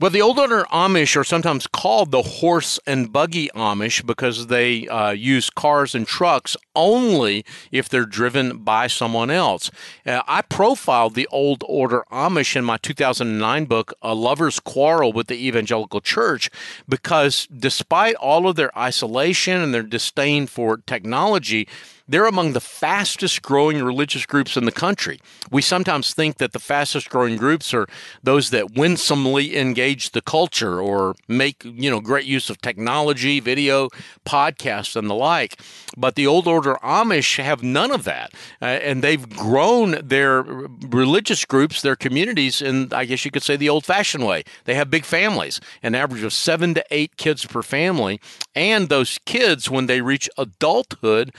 Well, 0.00 0.10
the 0.10 0.22
Old 0.22 0.40
Order 0.40 0.64
Amish 0.72 1.16
are 1.16 1.22
sometimes 1.22 1.68
called 1.68 2.10
the 2.10 2.22
horse 2.22 2.80
and 2.84 3.12
buggy 3.12 3.48
Amish 3.54 4.04
because 4.04 4.48
they 4.48 4.88
uh, 4.88 5.12
use 5.12 5.50
cars 5.50 5.94
and 5.94 6.04
trucks 6.04 6.56
only 6.74 7.44
if 7.70 7.88
they're 7.88 8.04
driven 8.04 8.58
by 8.58 8.88
someone 8.88 9.30
else. 9.30 9.70
Uh, 10.04 10.20
I 10.26 10.42
profiled 10.42 11.14
the 11.14 11.28
Old 11.28 11.62
Order 11.68 12.04
Amish 12.10 12.56
in 12.56 12.64
my 12.64 12.76
2009 12.78 13.66
book, 13.66 13.94
A 14.02 14.16
Lover's 14.16 14.58
Quarrel 14.58 15.12
with 15.12 15.28
the 15.28 15.46
Evangelical 15.46 16.00
Church, 16.00 16.50
because 16.88 17.46
despite 17.46 18.16
all 18.16 18.48
of 18.48 18.56
their 18.56 18.76
isolation 18.76 19.60
and 19.60 19.72
their 19.72 19.84
disdain 19.84 20.48
for 20.48 20.78
technology, 20.78 21.68
they're 22.06 22.26
among 22.26 22.52
the 22.52 22.60
fastest 22.60 23.42
growing 23.42 23.82
religious 23.82 24.26
groups 24.26 24.56
in 24.56 24.64
the 24.64 24.72
country. 24.72 25.20
We 25.50 25.62
sometimes 25.62 26.12
think 26.12 26.38
that 26.38 26.52
the 26.52 26.58
fastest 26.58 27.08
growing 27.08 27.36
groups 27.36 27.72
are 27.72 27.86
those 28.22 28.50
that 28.50 28.74
winsomely 28.74 29.56
engage 29.56 30.10
the 30.10 30.20
culture 30.20 30.80
or 30.80 31.14
make, 31.28 31.64
you 31.64 31.90
know, 31.90 32.00
great 32.00 32.26
use 32.26 32.50
of 32.50 32.60
technology, 32.60 33.40
video, 33.40 33.88
podcasts, 34.26 34.96
and 34.96 35.08
the 35.08 35.14
like. 35.14 35.60
But 35.96 36.14
the 36.14 36.26
Old 36.26 36.46
Order 36.46 36.76
Amish 36.82 37.42
have 37.42 37.62
none 37.62 37.90
of 37.90 38.04
that. 38.04 38.32
Uh, 38.60 38.66
and 38.66 39.02
they've 39.02 39.28
grown 39.30 40.06
their 40.06 40.42
religious 40.42 41.44
groups, 41.44 41.80
their 41.82 41.96
communities, 41.96 42.60
in, 42.60 42.92
I 42.92 43.06
guess 43.06 43.24
you 43.24 43.30
could 43.30 43.42
say, 43.42 43.56
the 43.56 43.68
old 43.68 43.84
fashioned 43.84 44.26
way. 44.26 44.44
They 44.64 44.74
have 44.74 44.90
big 44.90 45.04
families, 45.04 45.60
an 45.82 45.94
average 45.94 46.22
of 46.22 46.32
seven 46.32 46.74
to 46.74 46.84
eight 46.90 47.16
kids 47.16 47.46
per 47.46 47.62
family. 47.62 48.20
And 48.54 48.88
those 48.88 49.18
kids, 49.24 49.70
when 49.70 49.86
they 49.86 50.00
reach 50.00 50.28
adulthood, 50.36 51.32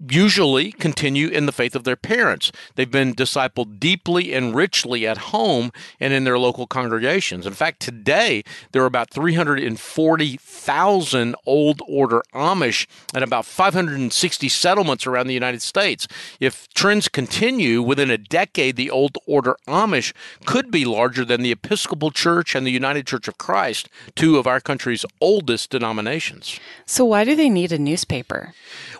usually 0.00 0.72
continue 0.72 1.28
in 1.28 1.46
the 1.46 1.52
faith 1.52 1.76
of 1.76 1.84
their 1.84 1.96
parents. 1.96 2.52
They've 2.74 2.90
been 2.90 3.14
discipled 3.14 3.78
deeply 3.78 4.34
and 4.34 4.52
richly 4.54 5.06
at 5.06 5.16
home 5.18 5.70
and 6.00 6.12
in 6.12 6.24
their 6.24 6.38
local 6.38 6.66
congregations. 6.66 7.46
In 7.46 7.54
fact, 7.54 7.80
today 7.80 8.42
there 8.72 8.82
are 8.82 8.86
about 8.86 9.10
340,000 9.10 11.36
old 11.46 11.80
order 11.86 12.22
Amish 12.34 12.88
and 13.14 13.22
about 13.22 13.46
560 13.46 14.48
settlements 14.48 15.06
around 15.06 15.28
the 15.28 15.34
United 15.34 15.62
States. 15.62 16.08
If 16.40 16.68
trends 16.74 17.06
continue 17.08 17.80
within 17.82 18.10
a 18.10 18.18
decade, 18.18 18.74
the 18.76 18.90
old 18.90 19.16
order 19.26 19.56
Amish 19.68 20.12
could 20.44 20.70
be 20.70 20.84
larger 20.84 21.24
than 21.24 21.42
the 21.42 21.52
Episcopal 21.52 22.10
Church 22.10 22.54
and 22.54 22.66
the 22.66 22.70
United 22.70 23.06
Church 23.06 23.28
of 23.28 23.38
Christ, 23.38 23.88
two 24.14 24.36
of 24.38 24.46
our 24.46 24.60
country's 24.60 25.06
oldest 25.20 25.70
denominations. 25.70 26.58
So, 26.86 27.04
why 27.04 27.24
do 27.24 27.36
they 27.36 27.48
need 27.48 27.72
a 27.72 27.78
newspaper? 27.78 28.52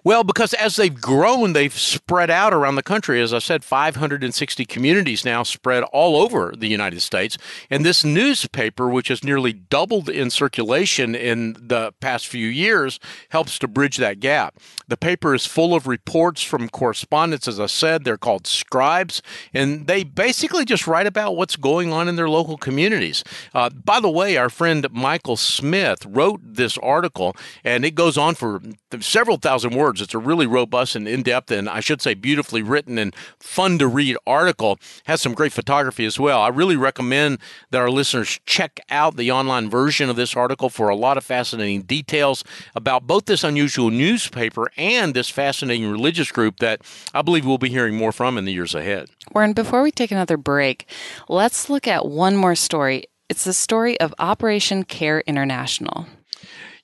Well, 0.04 0.24
because 0.24 0.54
as 0.54 0.78
they've 0.84 1.00
grown, 1.00 1.54
they've 1.54 1.72
spread 1.72 2.30
out 2.30 2.52
around 2.52 2.74
the 2.74 2.82
country. 2.82 3.18
As 3.22 3.32
I 3.32 3.38
said, 3.38 3.64
560 3.64 4.66
communities 4.66 5.24
now 5.24 5.42
spread 5.42 5.82
all 5.84 6.16
over 6.16 6.52
the 6.54 6.68
United 6.68 7.00
States. 7.00 7.38
And 7.70 7.86
this 7.86 8.04
newspaper, 8.04 8.90
which 8.90 9.08
has 9.08 9.24
nearly 9.24 9.54
doubled 9.54 10.10
in 10.10 10.28
circulation 10.28 11.14
in 11.14 11.54
the 11.58 11.94
past 12.00 12.26
few 12.26 12.48
years, 12.48 13.00
helps 13.30 13.58
to 13.60 13.68
bridge 13.68 13.96
that 13.96 14.20
gap. 14.20 14.56
The 14.86 14.98
paper 14.98 15.34
is 15.34 15.46
full 15.46 15.74
of 15.74 15.86
reports 15.86 16.42
from 16.42 16.68
correspondents. 16.68 17.48
As 17.48 17.58
I 17.58 17.66
said, 17.66 18.04
they're 18.04 18.18
called 18.18 18.46
scribes, 18.46 19.22
and 19.54 19.86
they 19.86 20.04
basically 20.04 20.66
just 20.66 20.86
write 20.86 21.06
about 21.06 21.34
what's 21.34 21.56
going 21.56 21.94
on 21.94 22.08
in 22.08 22.16
their 22.16 22.28
local 22.28 22.58
communities. 22.58 23.24
Uh, 23.54 23.70
by 23.70 24.00
the 24.00 24.10
way, 24.10 24.36
our 24.36 24.50
friend 24.50 24.86
Michael 24.92 25.38
Smith 25.38 26.04
wrote 26.04 26.42
this 26.44 26.76
article, 26.78 27.34
and 27.64 27.86
it 27.86 27.94
goes 27.94 28.18
on 28.18 28.34
for 28.34 28.60
several 29.00 29.38
thousand 29.38 29.74
words. 29.74 30.02
It's 30.02 30.12
a 30.12 30.18
really 30.18 30.46
robust 30.46 30.73
and 30.94 31.06
in 31.08 31.22
depth, 31.22 31.50
and 31.50 31.68
I 31.68 31.80
should 31.80 32.02
say 32.02 32.14
beautifully 32.14 32.62
written 32.62 32.98
and 32.98 33.14
fun 33.38 33.78
to 33.78 33.86
read 33.86 34.16
article. 34.26 34.78
Has 35.04 35.20
some 35.20 35.34
great 35.34 35.52
photography 35.52 36.04
as 36.04 36.18
well. 36.18 36.40
I 36.40 36.48
really 36.48 36.76
recommend 36.76 37.38
that 37.70 37.80
our 37.80 37.90
listeners 37.90 38.40
check 38.46 38.80
out 38.90 39.16
the 39.16 39.30
online 39.30 39.70
version 39.70 40.10
of 40.10 40.16
this 40.16 40.36
article 40.36 40.68
for 40.68 40.88
a 40.88 40.96
lot 40.96 41.16
of 41.16 41.24
fascinating 41.24 41.82
details 41.82 42.44
about 42.74 43.06
both 43.06 43.26
this 43.26 43.44
unusual 43.44 43.90
newspaper 43.90 44.70
and 44.76 45.14
this 45.14 45.30
fascinating 45.30 45.90
religious 45.90 46.30
group 46.32 46.58
that 46.58 46.82
I 47.12 47.22
believe 47.22 47.46
we'll 47.46 47.58
be 47.58 47.68
hearing 47.68 47.96
more 47.96 48.12
from 48.12 48.38
in 48.38 48.44
the 48.44 48.52
years 48.52 48.74
ahead. 48.74 49.10
Warren, 49.32 49.52
before 49.52 49.82
we 49.82 49.90
take 49.90 50.10
another 50.10 50.36
break, 50.36 50.88
let's 51.28 51.70
look 51.70 51.86
at 51.86 52.06
one 52.06 52.36
more 52.36 52.54
story. 52.54 53.04
It's 53.28 53.44
the 53.44 53.54
story 53.54 53.98
of 54.00 54.14
Operation 54.18 54.84
Care 54.84 55.20
International. 55.20 56.06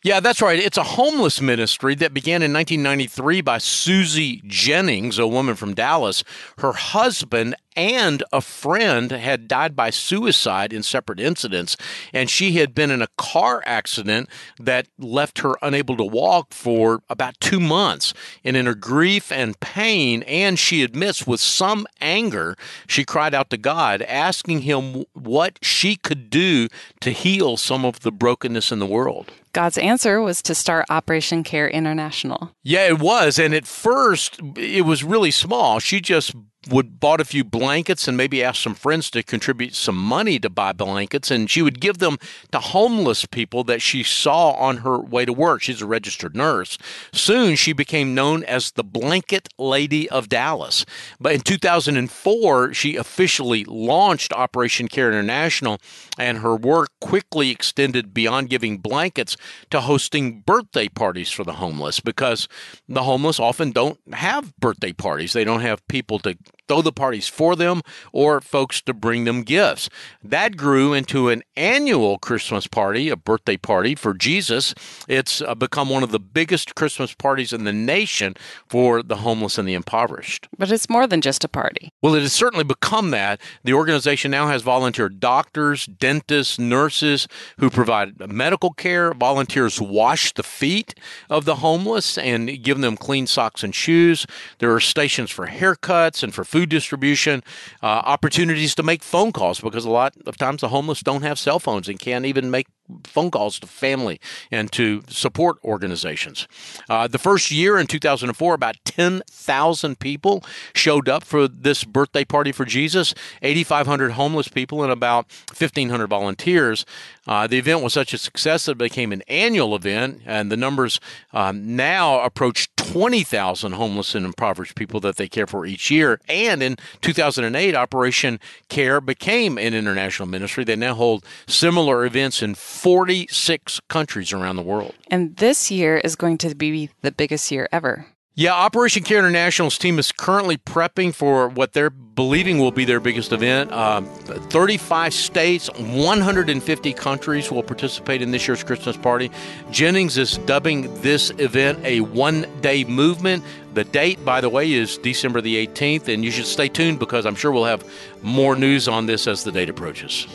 Yeah, 0.02 0.20
that's 0.20 0.40
right. 0.40 0.58
It's 0.58 0.78
a 0.78 0.82
homeless 0.82 1.42
ministry 1.42 1.94
that 1.96 2.14
began 2.14 2.40
in 2.40 2.54
1993 2.54 3.42
by 3.42 3.58
Susie 3.58 4.40
Jennings, 4.46 5.18
a 5.18 5.26
woman 5.26 5.56
from 5.56 5.74
Dallas. 5.74 6.24
Her 6.56 6.72
husband 6.72 7.54
and 7.76 8.22
a 8.32 8.40
friend 8.40 9.10
had 9.10 9.46
died 9.46 9.76
by 9.76 9.90
suicide 9.90 10.72
in 10.72 10.82
separate 10.82 11.20
incidents, 11.20 11.76
and 12.14 12.30
she 12.30 12.52
had 12.52 12.74
been 12.74 12.90
in 12.90 13.02
a 13.02 13.08
car 13.18 13.62
accident 13.66 14.30
that 14.58 14.86
left 14.98 15.40
her 15.40 15.56
unable 15.60 15.98
to 15.98 16.04
walk 16.04 16.54
for 16.54 17.02
about 17.10 17.38
two 17.38 17.60
months. 17.60 18.14
And 18.42 18.56
in 18.56 18.64
her 18.64 18.74
grief 18.74 19.30
and 19.30 19.60
pain, 19.60 20.22
and 20.22 20.58
she 20.58 20.82
admits 20.82 21.26
with 21.26 21.40
some 21.40 21.86
anger, 22.00 22.56
she 22.86 23.04
cried 23.04 23.34
out 23.34 23.50
to 23.50 23.58
God, 23.58 24.00
asking 24.00 24.62
Him 24.62 25.04
what 25.12 25.58
she 25.60 25.94
could 25.94 26.30
do 26.30 26.68
to 27.00 27.10
heal 27.10 27.58
some 27.58 27.84
of 27.84 28.00
the 28.00 28.12
brokenness 28.12 28.72
in 28.72 28.78
the 28.78 28.86
world. 28.86 29.30
God's 29.52 29.78
answer 29.78 30.20
was 30.20 30.42
to 30.42 30.54
start 30.54 30.86
Operation 30.90 31.42
Care 31.42 31.68
International. 31.68 32.54
Yeah, 32.62 32.86
it 32.86 33.00
was. 33.00 33.38
And 33.38 33.54
at 33.54 33.66
first, 33.66 34.40
it 34.56 34.84
was 34.84 35.02
really 35.02 35.30
small. 35.30 35.80
She 35.80 36.00
just 36.00 36.34
would 36.68 37.00
bought 37.00 37.20
a 37.20 37.24
few 37.24 37.42
blankets 37.42 38.06
and 38.06 38.16
maybe 38.16 38.44
asked 38.44 38.62
some 38.62 38.74
friends 38.74 39.10
to 39.10 39.22
contribute 39.22 39.74
some 39.74 39.96
money 39.96 40.38
to 40.38 40.50
buy 40.50 40.72
blankets 40.72 41.30
and 41.30 41.50
she 41.50 41.62
would 41.62 41.80
give 41.80 41.98
them 41.98 42.18
to 42.52 42.58
homeless 42.58 43.24
people 43.24 43.64
that 43.64 43.80
she 43.80 44.02
saw 44.02 44.50
on 44.52 44.78
her 44.78 44.98
way 44.98 45.24
to 45.24 45.32
work. 45.32 45.62
She's 45.62 45.80
a 45.80 45.86
registered 45.86 46.36
nurse. 46.36 46.76
Soon 47.12 47.56
she 47.56 47.72
became 47.72 48.14
known 48.14 48.44
as 48.44 48.72
the 48.72 48.84
blanket 48.84 49.48
lady 49.58 50.08
of 50.10 50.28
dallas. 50.28 50.84
But 51.18 51.32
in 51.32 51.40
2004 51.40 52.74
she 52.74 52.96
officially 52.96 53.64
launched 53.64 54.32
operation 54.34 54.86
care 54.86 55.08
international 55.08 55.78
and 56.18 56.38
her 56.38 56.56
work 56.56 56.90
quickly 57.00 57.50
extended 57.50 58.12
beyond 58.12 58.50
giving 58.50 58.76
blankets 58.78 59.34
to 59.70 59.80
hosting 59.80 60.40
birthday 60.40 60.88
parties 60.88 61.30
for 61.30 61.44
the 61.44 61.54
homeless 61.54 62.00
because 62.00 62.48
the 62.86 63.04
homeless 63.04 63.40
often 63.40 63.70
don't 63.70 63.98
have 64.12 64.54
birthday 64.56 64.92
parties. 64.92 65.32
They 65.32 65.44
don't 65.44 65.62
have 65.62 65.86
people 65.88 66.18
to 66.20 66.36
throw 66.70 66.82
the 66.82 66.92
parties 66.92 67.26
for 67.26 67.56
them 67.56 67.82
or 68.12 68.40
folks 68.40 68.80
to 68.82 68.94
bring 68.94 69.24
them 69.24 69.42
gifts. 69.42 69.90
That 70.22 70.56
grew 70.56 70.92
into 70.92 71.28
an 71.28 71.42
annual 71.56 72.16
Christmas 72.18 72.68
party, 72.68 73.08
a 73.08 73.16
birthday 73.16 73.56
party 73.56 73.96
for 73.96 74.14
Jesus. 74.14 74.72
It's 75.08 75.42
uh, 75.42 75.56
become 75.56 75.88
one 75.88 76.04
of 76.04 76.12
the 76.12 76.20
biggest 76.20 76.76
Christmas 76.76 77.12
parties 77.12 77.52
in 77.52 77.64
the 77.64 77.72
nation 77.72 78.34
for 78.68 79.02
the 79.02 79.16
homeless 79.16 79.58
and 79.58 79.68
the 79.68 79.74
impoverished. 79.74 80.46
But 80.56 80.70
it's 80.70 80.88
more 80.88 81.08
than 81.08 81.20
just 81.20 81.42
a 81.42 81.48
party. 81.48 81.90
Well, 82.02 82.14
it 82.14 82.22
has 82.22 82.32
certainly 82.32 82.62
become 82.62 83.10
that. 83.10 83.40
The 83.64 83.74
organization 83.74 84.30
now 84.30 84.46
has 84.46 84.62
volunteer 84.62 85.08
doctors, 85.08 85.86
dentists, 85.86 86.56
nurses 86.56 87.26
who 87.58 87.68
provide 87.68 88.30
medical 88.32 88.70
care. 88.70 89.12
Volunteers 89.12 89.80
wash 89.80 90.32
the 90.34 90.44
feet 90.44 90.94
of 91.28 91.46
the 91.46 91.56
homeless 91.56 92.16
and 92.16 92.62
give 92.62 92.78
them 92.80 92.96
clean 92.96 93.26
socks 93.26 93.64
and 93.64 93.74
shoes. 93.74 94.24
There 94.60 94.72
are 94.72 94.78
stations 94.78 95.32
for 95.32 95.48
haircuts 95.48 96.22
and 96.22 96.32
for 96.32 96.44
food 96.44 96.59
distribution, 96.66 97.42
uh, 97.82 97.86
opportunities 97.86 98.74
to 98.74 98.82
make 98.82 99.02
phone 99.02 99.32
calls 99.32 99.60
because 99.60 99.84
a 99.84 99.90
lot 99.90 100.14
of 100.26 100.36
times 100.36 100.60
the 100.60 100.68
homeless 100.68 101.00
don't 101.00 101.22
have 101.22 101.38
cell 101.38 101.58
phones 101.58 101.88
and 101.88 101.98
can't 101.98 102.24
even 102.24 102.50
make 102.50 102.66
phone 103.04 103.30
calls 103.30 103.58
to 103.60 103.66
family 103.66 104.20
and 104.50 104.72
to 104.72 105.02
support 105.08 105.58
organizations. 105.64 106.48
Uh, 106.88 107.06
the 107.06 107.18
first 107.18 107.50
year 107.50 107.78
in 107.78 107.86
2004, 107.86 108.54
about 108.54 108.76
10,000 108.84 109.98
people 109.98 110.44
showed 110.74 111.08
up 111.08 111.24
for 111.24 111.46
this 111.46 111.84
birthday 111.84 112.24
party 112.24 112.52
for 112.52 112.64
Jesus, 112.64 113.14
8,500 113.42 114.12
homeless 114.12 114.48
people, 114.48 114.82
and 114.82 114.92
about 114.92 115.26
1,500 115.56 116.06
volunteers. 116.08 116.84
Uh, 117.26 117.46
the 117.46 117.58
event 117.58 117.82
was 117.82 117.92
such 117.92 118.12
a 118.12 118.18
success 118.18 118.64
that 118.64 118.72
it 118.72 118.78
became 118.78 119.12
an 119.12 119.22
annual 119.28 119.74
event, 119.74 120.20
and 120.26 120.50
the 120.50 120.56
numbers 120.56 121.00
um, 121.32 121.76
now 121.76 122.20
approach 122.20 122.69
20,000 122.90 123.72
homeless 123.72 124.16
and 124.16 124.26
impoverished 124.26 124.74
people 124.74 124.98
that 125.00 125.16
they 125.16 125.28
care 125.28 125.46
for 125.46 125.64
each 125.64 125.90
year. 125.92 126.20
And 126.28 126.60
in 126.60 126.76
2008, 127.02 127.74
Operation 127.76 128.40
Care 128.68 129.00
became 129.00 129.58
an 129.58 129.74
international 129.74 130.26
ministry. 130.26 130.64
They 130.64 130.74
now 130.74 130.94
hold 130.94 131.24
similar 131.46 132.04
events 132.04 132.42
in 132.42 132.56
46 132.56 133.80
countries 133.88 134.32
around 134.32 134.56
the 134.56 134.62
world. 134.62 134.94
And 135.08 135.36
this 135.36 135.70
year 135.70 135.98
is 135.98 136.16
going 136.16 136.38
to 136.38 136.54
be 136.56 136.90
the 137.02 137.12
biggest 137.12 137.52
year 137.52 137.68
ever. 137.70 138.06
Yeah, 138.36 138.54
Operation 138.54 139.02
Care 139.02 139.18
International's 139.18 139.76
team 139.76 139.98
is 139.98 140.12
currently 140.12 140.56
prepping 140.56 141.12
for 141.12 141.48
what 141.48 141.72
they're 141.72 141.90
believing 141.90 142.58
will 142.58 142.70
be 142.70 142.84
their 142.84 143.00
biggest 143.00 143.32
event. 143.32 143.72
Um, 143.72 144.06
35 144.06 145.12
states, 145.12 145.68
150 145.78 146.92
countries 146.92 147.50
will 147.50 147.64
participate 147.64 148.22
in 148.22 148.30
this 148.30 148.46
year's 148.46 148.62
Christmas 148.62 148.96
party. 148.96 149.32
Jennings 149.72 150.16
is 150.16 150.38
dubbing 150.38 150.94
this 151.02 151.30
event 151.38 151.84
a 151.84 152.02
one 152.02 152.46
day 152.60 152.84
movement. 152.84 153.42
The 153.74 153.82
date, 153.84 154.24
by 154.24 154.40
the 154.40 154.48
way, 154.48 154.72
is 154.72 154.96
December 154.98 155.40
the 155.40 155.66
18th, 155.66 156.06
and 156.06 156.24
you 156.24 156.30
should 156.30 156.46
stay 156.46 156.68
tuned 156.68 157.00
because 157.00 157.26
I'm 157.26 157.34
sure 157.34 157.50
we'll 157.50 157.64
have 157.64 157.84
more 158.22 158.54
news 158.54 158.86
on 158.86 159.06
this 159.06 159.26
as 159.26 159.42
the 159.42 159.50
date 159.50 159.68
approaches. 159.68 160.28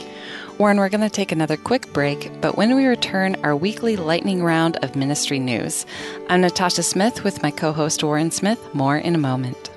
Warren, 0.57 0.77
we're 0.77 0.87
going 0.87 1.01
to 1.01 1.09
take 1.09 1.33
another 1.33 1.57
quick 1.57 1.91
break, 1.91 2.31
but 2.39 2.55
when 2.55 2.75
we 2.75 2.85
return, 2.85 3.35
our 3.43 3.53
weekly 3.53 3.97
lightning 3.97 4.41
round 4.41 4.77
of 4.77 4.95
ministry 4.95 5.37
news. 5.37 5.85
I'm 6.29 6.39
Natasha 6.39 6.81
Smith 6.81 7.25
with 7.25 7.43
my 7.43 7.51
co 7.51 7.73
host 7.73 8.01
Warren 8.01 8.31
Smith. 8.31 8.73
More 8.73 8.97
in 8.97 9.15
a 9.15 9.17
moment. 9.17 9.69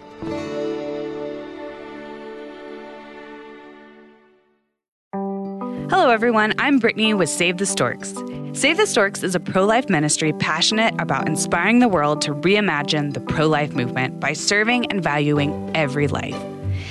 Hello, 5.90 6.10
everyone. 6.10 6.54
I'm 6.58 6.78
Brittany 6.78 7.12
with 7.12 7.28
Save 7.28 7.56
the 7.56 7.66
Storks. 7.66 8.14
Save 8.52 8.76
the 8.76 8.86
Storks 8.86 9.24
is 9.24 9.34
a 9.34 9.40
pro 9.40 9.64
life 9.64 9.88
ministry 9.88 10.32
passionate 10.34 10.94
about 11.00 11.26
inspiring 11.26 11.80
the 11.80 11.88
world 11.88 12.22
to 12.22 12.34
reimagine 12.34 13.14
the 13.14 13.20
pro 13.20 13.48
life 13.48 13.74
movement 13.74 14.20
by 14.20 14.32
serving 14.32 14.86
and 14.92 15.02
valuing 15.02 15.72
every 15.74 16.06
life. 16.06 16.36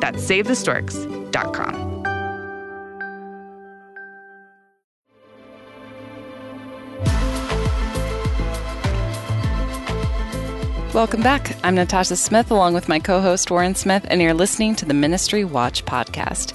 That's 0.00 0.24
SaveTheStorks.com. 0.24 1.97
Welcome 10.98 11.22
back. 11.22 11.54
I'm 11.62 11.76
Natasha 11.76 12.16
Smith 12.16 12.50
along 12.50 12.74
with 12.74 12.88
my 12.88 12.98
co 12.98 13.20
host 13.20 13.52
Warren 13.52 13.76
Smith, 13.76 14.04
and 14.10 14.20
you're 14.20 14.34
listening 14.34 14.74
to 14.74 14.84
the 14.84 14.94
Ministry 14.94 15.44
Watch 15.44 15.84
podcast. 15.84 16.52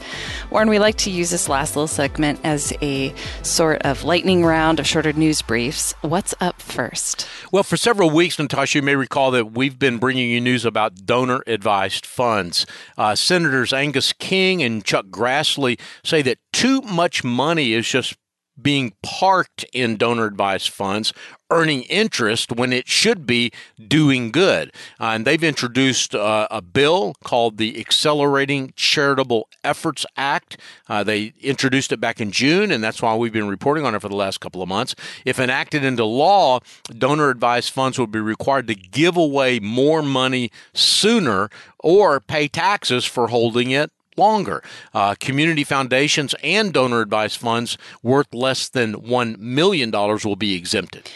Warren, 0.52 0.68
we 0.70 0.80
like 0.80 0.98
to 0.98 1.10
use 1.10 1.30
this 1.30 1.48
last 1.48 1.78
little 1.78 1.88
segment 1.88 2.42
as 2.44 2.74
a 2.82 3.14
sort 3.42 3.82
of 3.84 4.04
lightning 4.04 4.44
round 4.44 4.82
of 4.82 4.86
shorter 4.86 5.14
news 5.14 5.42
briefs. 5.42 5.94
What's 6.02 6.36
up 6.42 6.62
first? 6.62 7.26
Well, 7.54 7.64
for 7.64 7.78
several 7.78 8.10
weeks, 8.10 8.38
Natasha, 8.38 8.80
you 8.80 8.82
may 8.82 8.98
recall 8.98 9.32
that 9.32 9.54
we've 9.54 9.80
been 9.80 9.98
bringing 9.98 10.30
you 10.30 10.42
news 10.42 10.66
about 10.66 11.06
donor 11.06 11.42
advised 11.48 12.06
funds. 12.06 12.66
Uh, 12.98 13.16
Senators 13.16 13.72
Angus 13.72 14.12
King 14.12 14.62
and 14.62 14.84
Chuck 14.84 15.06
Grassley 15.06 15.80
say 16.04 16.22
that 16.22 16.40
too 16.52 16.82
much 16.82 17.24
money 17.24 17.72
is 17.72 17.88
just 17.88 18.18
being 18.62 18.94
parked 19.02 19.66
in 19.74 19.98
donor 19.98 20.26
advised 20.26 20.70
funds, 20.70 21.13
earning 21.50 21.84
interest 21.84 22.52
when 22.52 22.74
it 22.74 22.88
should 22.88 23.26
be 23.26 23.52
doing 23.88 24.32
good. 24.32 24.72
Uh, 25.00 25.12
and 25.13 25.26
they've 25.26 25.44
introduced 25.44 26.16
uh, 26.16 26.48
a 26.50 26.62
bill 26.62 27.13
called 27.24 27.58
the 27.58 27.80
Accelerating 27.80 28.74
Charitable 28.76 29.48
Efforts 29.63 30.06
Act. 30.18 30.58
Uh, 30.88 31.04
they 31.04 31.34
introduced 31.42 31.92
it 31.92 32.00
back 32.00 32.20
in 32.20 32.32
June, 32.32 32.72
and 32.72 32.84
that's 32.84 33.02
why 33.02 33.16
we've 33.16 33.34
been 33.34 33.48
reporting 33.48 33.86
on 33.86 33.94
it 33.96 34.02
for 34.02 34.10
the 34.10 34.16
last 34.16 34.39
couple 34.39 34.62
of 34.62 34.70
months. 34.70 34.96
If 35.26 35.39
enacted 35.39 35.84
into 35.84 36.06
law, 36.06 36.60
donor 36.98 37.30
advised 37.30 37.72
funds 37.72 38.00
would 38.00 38.12
be 38.12 38.20
required 38.20 38.68
to 38.68 38.76
give 38.76 39.18
away 39.18 39.60
more 39.60 40.02
money 40.02 40.52
sooner 40.74 41.50
or 41.80 42.20
pay 42.20 42.48
taxes 42.48 43.06
for 43.06 43.28
holding 43.28 43.72
it 43.72 43.92
longer. 44.17 44.63
Uh, 44.93 45.15
community 45.19 45.63
foundations 45.63 46.36
and 46.43 46.73
donor 46.73 47.02
advised 47.02 47.38
funds 47.38 47.78
worth 48.02 48.34
less 48.34 48.69
than 48.69 48.95
$1 48.95 49.38
million 49.38 49.91
will 49.91 50.36
be 50.36 50.56
exempted. 50.56 51.10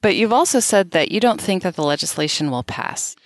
But 0.00 0.16
you've 0.16 0.32
also 0.32 0.60
said 0.60 0.90
that 0.90 1.10
you 1.10 1.20
don't 1.20 1.40
think 1.40 1.62
that 1.62 1.76
the 1.76 1.84
legislation 1.84 2.50
will 2.50 2.62
pass. 2.62 3.16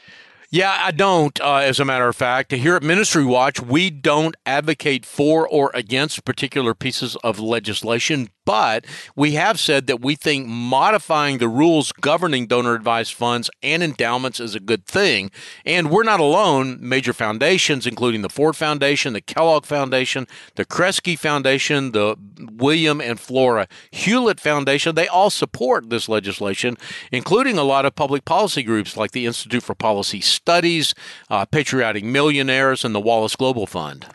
Yeah, 0.50 0.74
I 0.83 0.92
don't, 0.92 1.38
uh, 1.42 1.57
as 1.57 1.78
a 1.78 1.85
matter 1.85 2.09
of 2.09 2.16
fact. 2.16 2.52
Here 2.52 2.74
at 2.74 2.83
Ministry 2.83 3.22
Watch, 3.22 3.61
we 3.61 3.90
don't 3.90 4.35
advocate 4.46 5.04
for 5.04 5.46
or 5.46 5.70
against 5.74 6.24
particular 6.24 6.72
pieces 6.72 7.16
of 7.16 7.38
legislation, 7.38 8.31
but 8.49 8.87
we 9.15 9.33
have 9.33 9.61
said 9.61 9.87
that 9.89 10.01
we 10.01 10.15
think 10.15 10.47
modifying 10.47 11.37
the 11.37 11.47
rules 11.47 11.93
governing 11.93 12.47
donor 12.47 12.75
advised 12.75 13.13
funds 13.13 13.51
and 13.63 13.83
endowments 13.83 14.41
is 14.41 14.55
a 14.55 14.61
good 14.61 14.87
thing. 14.87 15.31
And 15.67 15.91
we're 15.91 16.03
not 16.03 16.19
alone. 16.19 16.79
Major 16.81 17.13
foundations, 17.13 17.87
including 17.87 18.23
the 18.23 18.31
Ford 18.31 18.57
Foundation, 18.57 19.13
the 19.13 19.21
Kellogg 19.21 19.67
Foundation, 19.67 20.27
the 20.55 20.65
Kresge 20.65 21.19
Foundation, 21.19 21.93
the 21.93 22.17
William 22.51 23.03
and 23.03 23.21
Flora 23.21 23.69
Hewlett 23.91 24.41
Foundation, 24.41 24.95
they 24.95 25.09
all 25.09 25.29
support 25.29 25.91
this 25.91 26.09
legislation, 26.09 26.79
including 27.13 27.59
a 27.59 27.65
lot 27.65 27.85
of 27.85 27.95
public 27.95 28.25
policy 28.25 28.63
groups 28.63 28.97
like 28.97 29.11
the 29.11 29.27
Institute 29.27 29.63
for 29.63 29.75
Policy 29.75 30.23
Studies, 30.23 30.95
uh, 31.29 31.45
Patriotic 31.45 32.03
Millionaires, 32.03 32.83
and 32.83 32.95
the 32.95 33.01
Wallace 33.01 33.37
Global 33.37 33.67
Fund. 33.67 34.07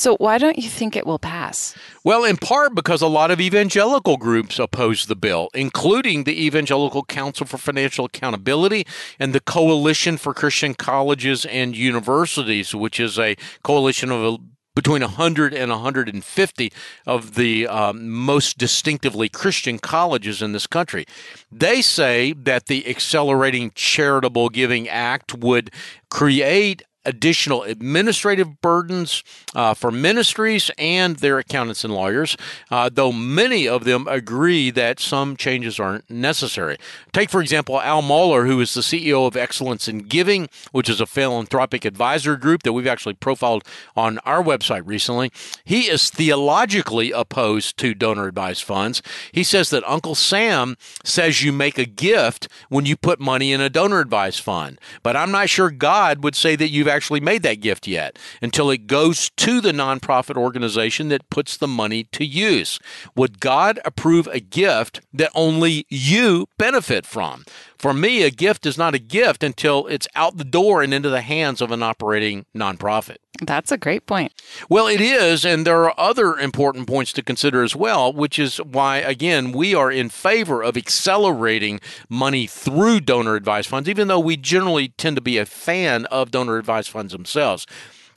So, 0.00 0.16
why 0.16 0.38
don't 0.38 0.56
you 0.56 0.70
think 0.70 0.96
it 0.96 1.06
will 1.06 1.18
pass? 1.18 1.76
Well, 2.04 2.24
in 2.24 2.38
part 2.38 2.74
because 2.74 3.02
a 3.02 3.06
lot 3.06 3.30
of 3.30 3.38
evangelical 3.38 4.16
groups 4.16 4.58
oppose 4.58 5.04
the 5.04 5.14
bill, 5.14 5.50
including 5.52 6.24
the 6.24 6.42
Evangelical 6.42 7.04
Council 7.04 7.44
for 7.44 7.58
Financial 7.58 8.06
Accountability 8.06 8.86
and 9.18 9.34
the 9.34 9.40
Coalition 9.40 10.16
for 10.16 10.32
Christian 10.32 10.72
Colleges 10.72 11.44
and 11.44 11.76
Universities, 11.76 12.74
which 12.74 12.98
is 12.98 13.18
a 13.18 13.36
coalition 13.62 14.10
of 14.10 14.24
a 14.24 14.38
between 14.74 15.02
100 15.02 15.52
and 15.52 15.70
150 15.70 16.72
of 17.06 17.34
the 17.34 17.66
um, 17.66 18.08
most 18.08 18.56
distinctively 18.56 19.28
Christian 19.28 19.78
colleges 19.78 20.40
in 20.40 20.52
this 20.52 20.66
country. 20.66 21.04
They 21.52 21.82
say 21.82 22.32
that 22.32 22.66
the 22.66 22.88
Accelerating 22.88 23.72
Charitable 23.74 24.48
Giving 24.48 24.88
Act 24.88 25.34
would 25.34 25.70
create 26.08 26.84
additional 27.04 27.62
administrative 27.62 28.60
burdens 28.60 29.22
uh, 29.54 29.74
for 29.74 29.90
ministries 29.90 30.70
and 30.78 31.16
their 31.16 31.38
accountants 31.38 31.84
and 31.84 31.94
lawyers, 31.94 32.36
uh, 32.70 32.90
though 32.92 33.12
many 33.12 33.66
of 33.66 33.84
them 33.84 34.06
agree 34.08 34.70
that 34.70 35.00
some 35.00 35.36
changes 35.36 35.80
aren't 35.80 36.08
necessary. 36.10 36.76
Take, 37.12 37.30
for 37.30 37.40
example, 37.40 37.80
Al 37.80 38.02
Mohler, 38.02 38.46
who 38.46 38.60
is 38.60 38.74
the 38.74 38.80
CEO 38.80 39.26
of 39.26 39.36
Excellence 39.36 39.88
in 39.88 39.98
Giving, 40.00 40.48
which 40.72 40.88
is 40.88 41.00
a 41.00 41.06
philanthropic 41.06 41.84
advisor 41.84 42.36
group 42.36 42.62
that 42.62 42.72
we've 42.72 42.86
actually 42.86 43.14
profiled 43.14 43.64
on 43.96 44.18
our 44.20 44.42
website 44.42 44.82
recently. 44.84 45.32
He 45.64 45.82
is 45.82 46.10
theologically 46.10 47.12
opposed 47.12 47.76
to 47.78 47.94
donor 47.94 48.26
advised 48.26 48.62
funds. 48.64 49.02
He 49.32 49.42
says 49.42 49.70
that 49.70 49.88
Uncle 49.88 50.14
Sam 50.14 50.76
says 51.04 51.42
you 51.42 51.52
make 51.52 51.78
a 51.78 51.86
gift 51.86 52.48
when 52.68 52.84
you 52.86 52.96
put 52.96 53.20
money 53.20 53.52
in 53.52 53.60
a 53.60 53.70
donor 53.70 54.00
advised 54.00 54.40
fund, 54.40 54.78
but 55.02 55.16
I'm 55.16 55.30
not 55.30 55.48
sure 55.48 55.70
God 55.70 56.22
would 56.22 56.34
say 56.34 56.56
that 56.56 56.68
you've 56.68 56.89
actually 56.90 57.20
made 57.20 57.42
that 57.44 57.60
gift 57.60 57.86
yet 57.86 58.18
until 58.42 58.70
it 58.70 58.86
goes 58.86 59.30
to 59.36 59.60
the 59.60 59.72
nonprofit 59.72 60.36
organization 60.36 61.08
that 61.08 61.30
puts 61.30 61.56
the 61.56 61.68
money 61.68 62.04
to 62.12 62.24
use. 62.24 62.78
Would 63.16 63.40
God 63.40 63.80
approve 63.84 64.26
a 64.26 64.40
gift 64.40 65.00
that 65.12 65.30
only 65.34 65.86
you 65.88 66.48
benefit 66.58 67.06
from? 67.06 67.44
For 67.80 67.94
me, 67.94 68.24
a 68.24 68.30
gift 68.30 68.66
is 68.66 68.76
not 68.76 68.94
a 68.94 68.98
gift 68.98 69.42
until 69.42 69.86
it's 69.86 70.06
out 70.14 70.36
the 70.36 70.44
door 70.44 70.82
and 70.82 70.92
into 70.92 71.08
the 71.08 71.22
hands 71.22 71.62
of 71.62 71.70
an 71.70 71.82
operating 71.82 72.44
nonprofit. 72.54 73.16
That's 73.40 73.72
a 73.72 73.78
great 73.78 74.04
point. 74.04 74.34
Well, 74.68 74.86
it 74.86 75.00
is, 75.00 75.46
and 75.46 75.66
there 75.66 75.84
are 75.84 75.94
other 75.98 76.36
important 76.36 76.86
points 76.86 77.10
to 77.14 77.22
consider 77.22 77.62
as 77.62 77.74
well, 77.74 78.12
which 78.12 78.38
is 78.38 78.58
why, 78.58 78.98
again, 78.98 79.50
we 79.50 79.74
are 79.74 79.90
in 79.90 80.10
favor 80.10 80.62
of 80.62 80.76
accelerating 80.76 81.80
money 82.10 82.46
through 82.46 83.00
donor 83.00 83.34
advised 83.34 83.70
funds, 83.70 83.88
even 83.88 84.08
though 84.08 84.20
we 84.20 84.36
generally 84.36 84.88
tend 84.98 85.16
to 85.16 85.22
be 85.22 85.38
a 85.38 85.46
fan 85.46 86.04
of 86.06 86.30
donor 86.30 86.58
advised 86.58 86.90
funds 86.90 87.14
themselves. 87.14 87.66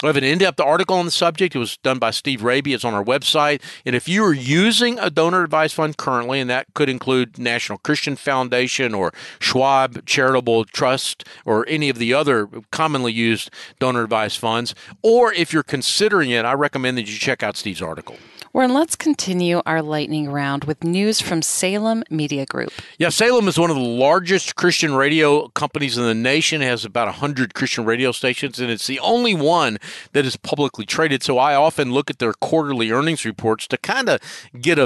I 0.03 0.07
have 0.07 0.17
an 0.17 0.23
in 0.25 0.39
depth 0.39 0.59
article 0.59 0.97
on 0.97 1.05
the 1.05 1.11
subject. 1.11 1.55
It 1.55 1.59
was 1.59 1.77
done 1.77 1.97
by 1.97 2.11
Steve 2.11 2.41
Rabey. 2.41 2.73
It's 2.73 2.83
on 2.83 2.93
our 2.93 3.03
website. 3.03 3.61
And 3.85 3.95
if 3.95 4.09
you 4.09 4.25
are 4.25 4.33
using 4.33 4.99
a 4.99 5.09
donor 5.09 5.43
advised 5.43 5.75
fund 5.75 5.95
currently, 5.95 6.41
and 6.41 6.49
that 6.49 6.67
could 6.73 6.89
include 6.89 7.39
National 7.39 7.77
Christian 7.77 8.17
Foundation 8.17 8.93
or 8.93 9.13
Schwab 9.39 10.05
Charitable 10.05 10.65
Trust 10.65 11.23
or 11.45 11.65
any 11.69 11.89
of 11.89 11.97
the 11.97 12.13
other 12.13 12.49
commonly 12.71 13.13
used 13.13 13.49
donor 13.79 14.03
advised 14.03 14.37
funds, 14.39 14.75
or 15.01 15.31
if 15.33 15.53
you're 15.53 15.63
considering 15.63 16.31
it, 16.31 16.43
I 16.43 16.53
recommend 16.53 16.97
that 16.97 17.07
you 17.07 17.17
check 17.17 17.41
out 17.41 17.55
Steve's 17.55 17.81
article. 17.81 18.17
Warren, 18.53 18.75
let's 18.75 18.95
continue 18.95 19.63
our 19.65 19.81
lightning 19.81 20.29
round 20.29 20.65
with 20.65 20.83
news 20.83 21.19
from 21.19 21.41
Salem 21.41 22.03
Media 22.11 22.45
Group. 22.45 22.71
Yeah, 22.99 23.09
Salem 23.09 23.47
is 23.47 23.57
one 23.57 23.71
of 23.71 23.75
the 23.75 23.81
largest 23.81 24.55
Christian 24.55 24.93
radio 24.93 25.47
companies 25.55 25.97
in 25.97 26.03
the 26.03 26.13
nation. 26.13 26.61
It 26.61 26.65
has 26.65 26.85
about 26.85 27.07
100 27.07 27.55
Christian 27.55 27.83
radio 27.83 28.11
stations, 28.11 28.59
and 28.59 28.69
it's 28.69 28.85
the 28.85 28.99
only 28.99 29.33
one 29.33 29.79
that 30.11 30.23
is 30.23 30.35
publicly 30.35 30.85
traded. 30.85 31.23
So 31.23 31.39
I 31.39 31.55
often 31.55 31.93
look 31.93 32.11
at 32.11 32.19
their 32.19 32.33
quarterly 32.33 32.91
earnings 32.91 33.25
reports 33.25 33.65
to 33.69 33.77
kind 33.79 34.07
of 34.07 34.21
get 34.61 34.77
a 34.77 34.85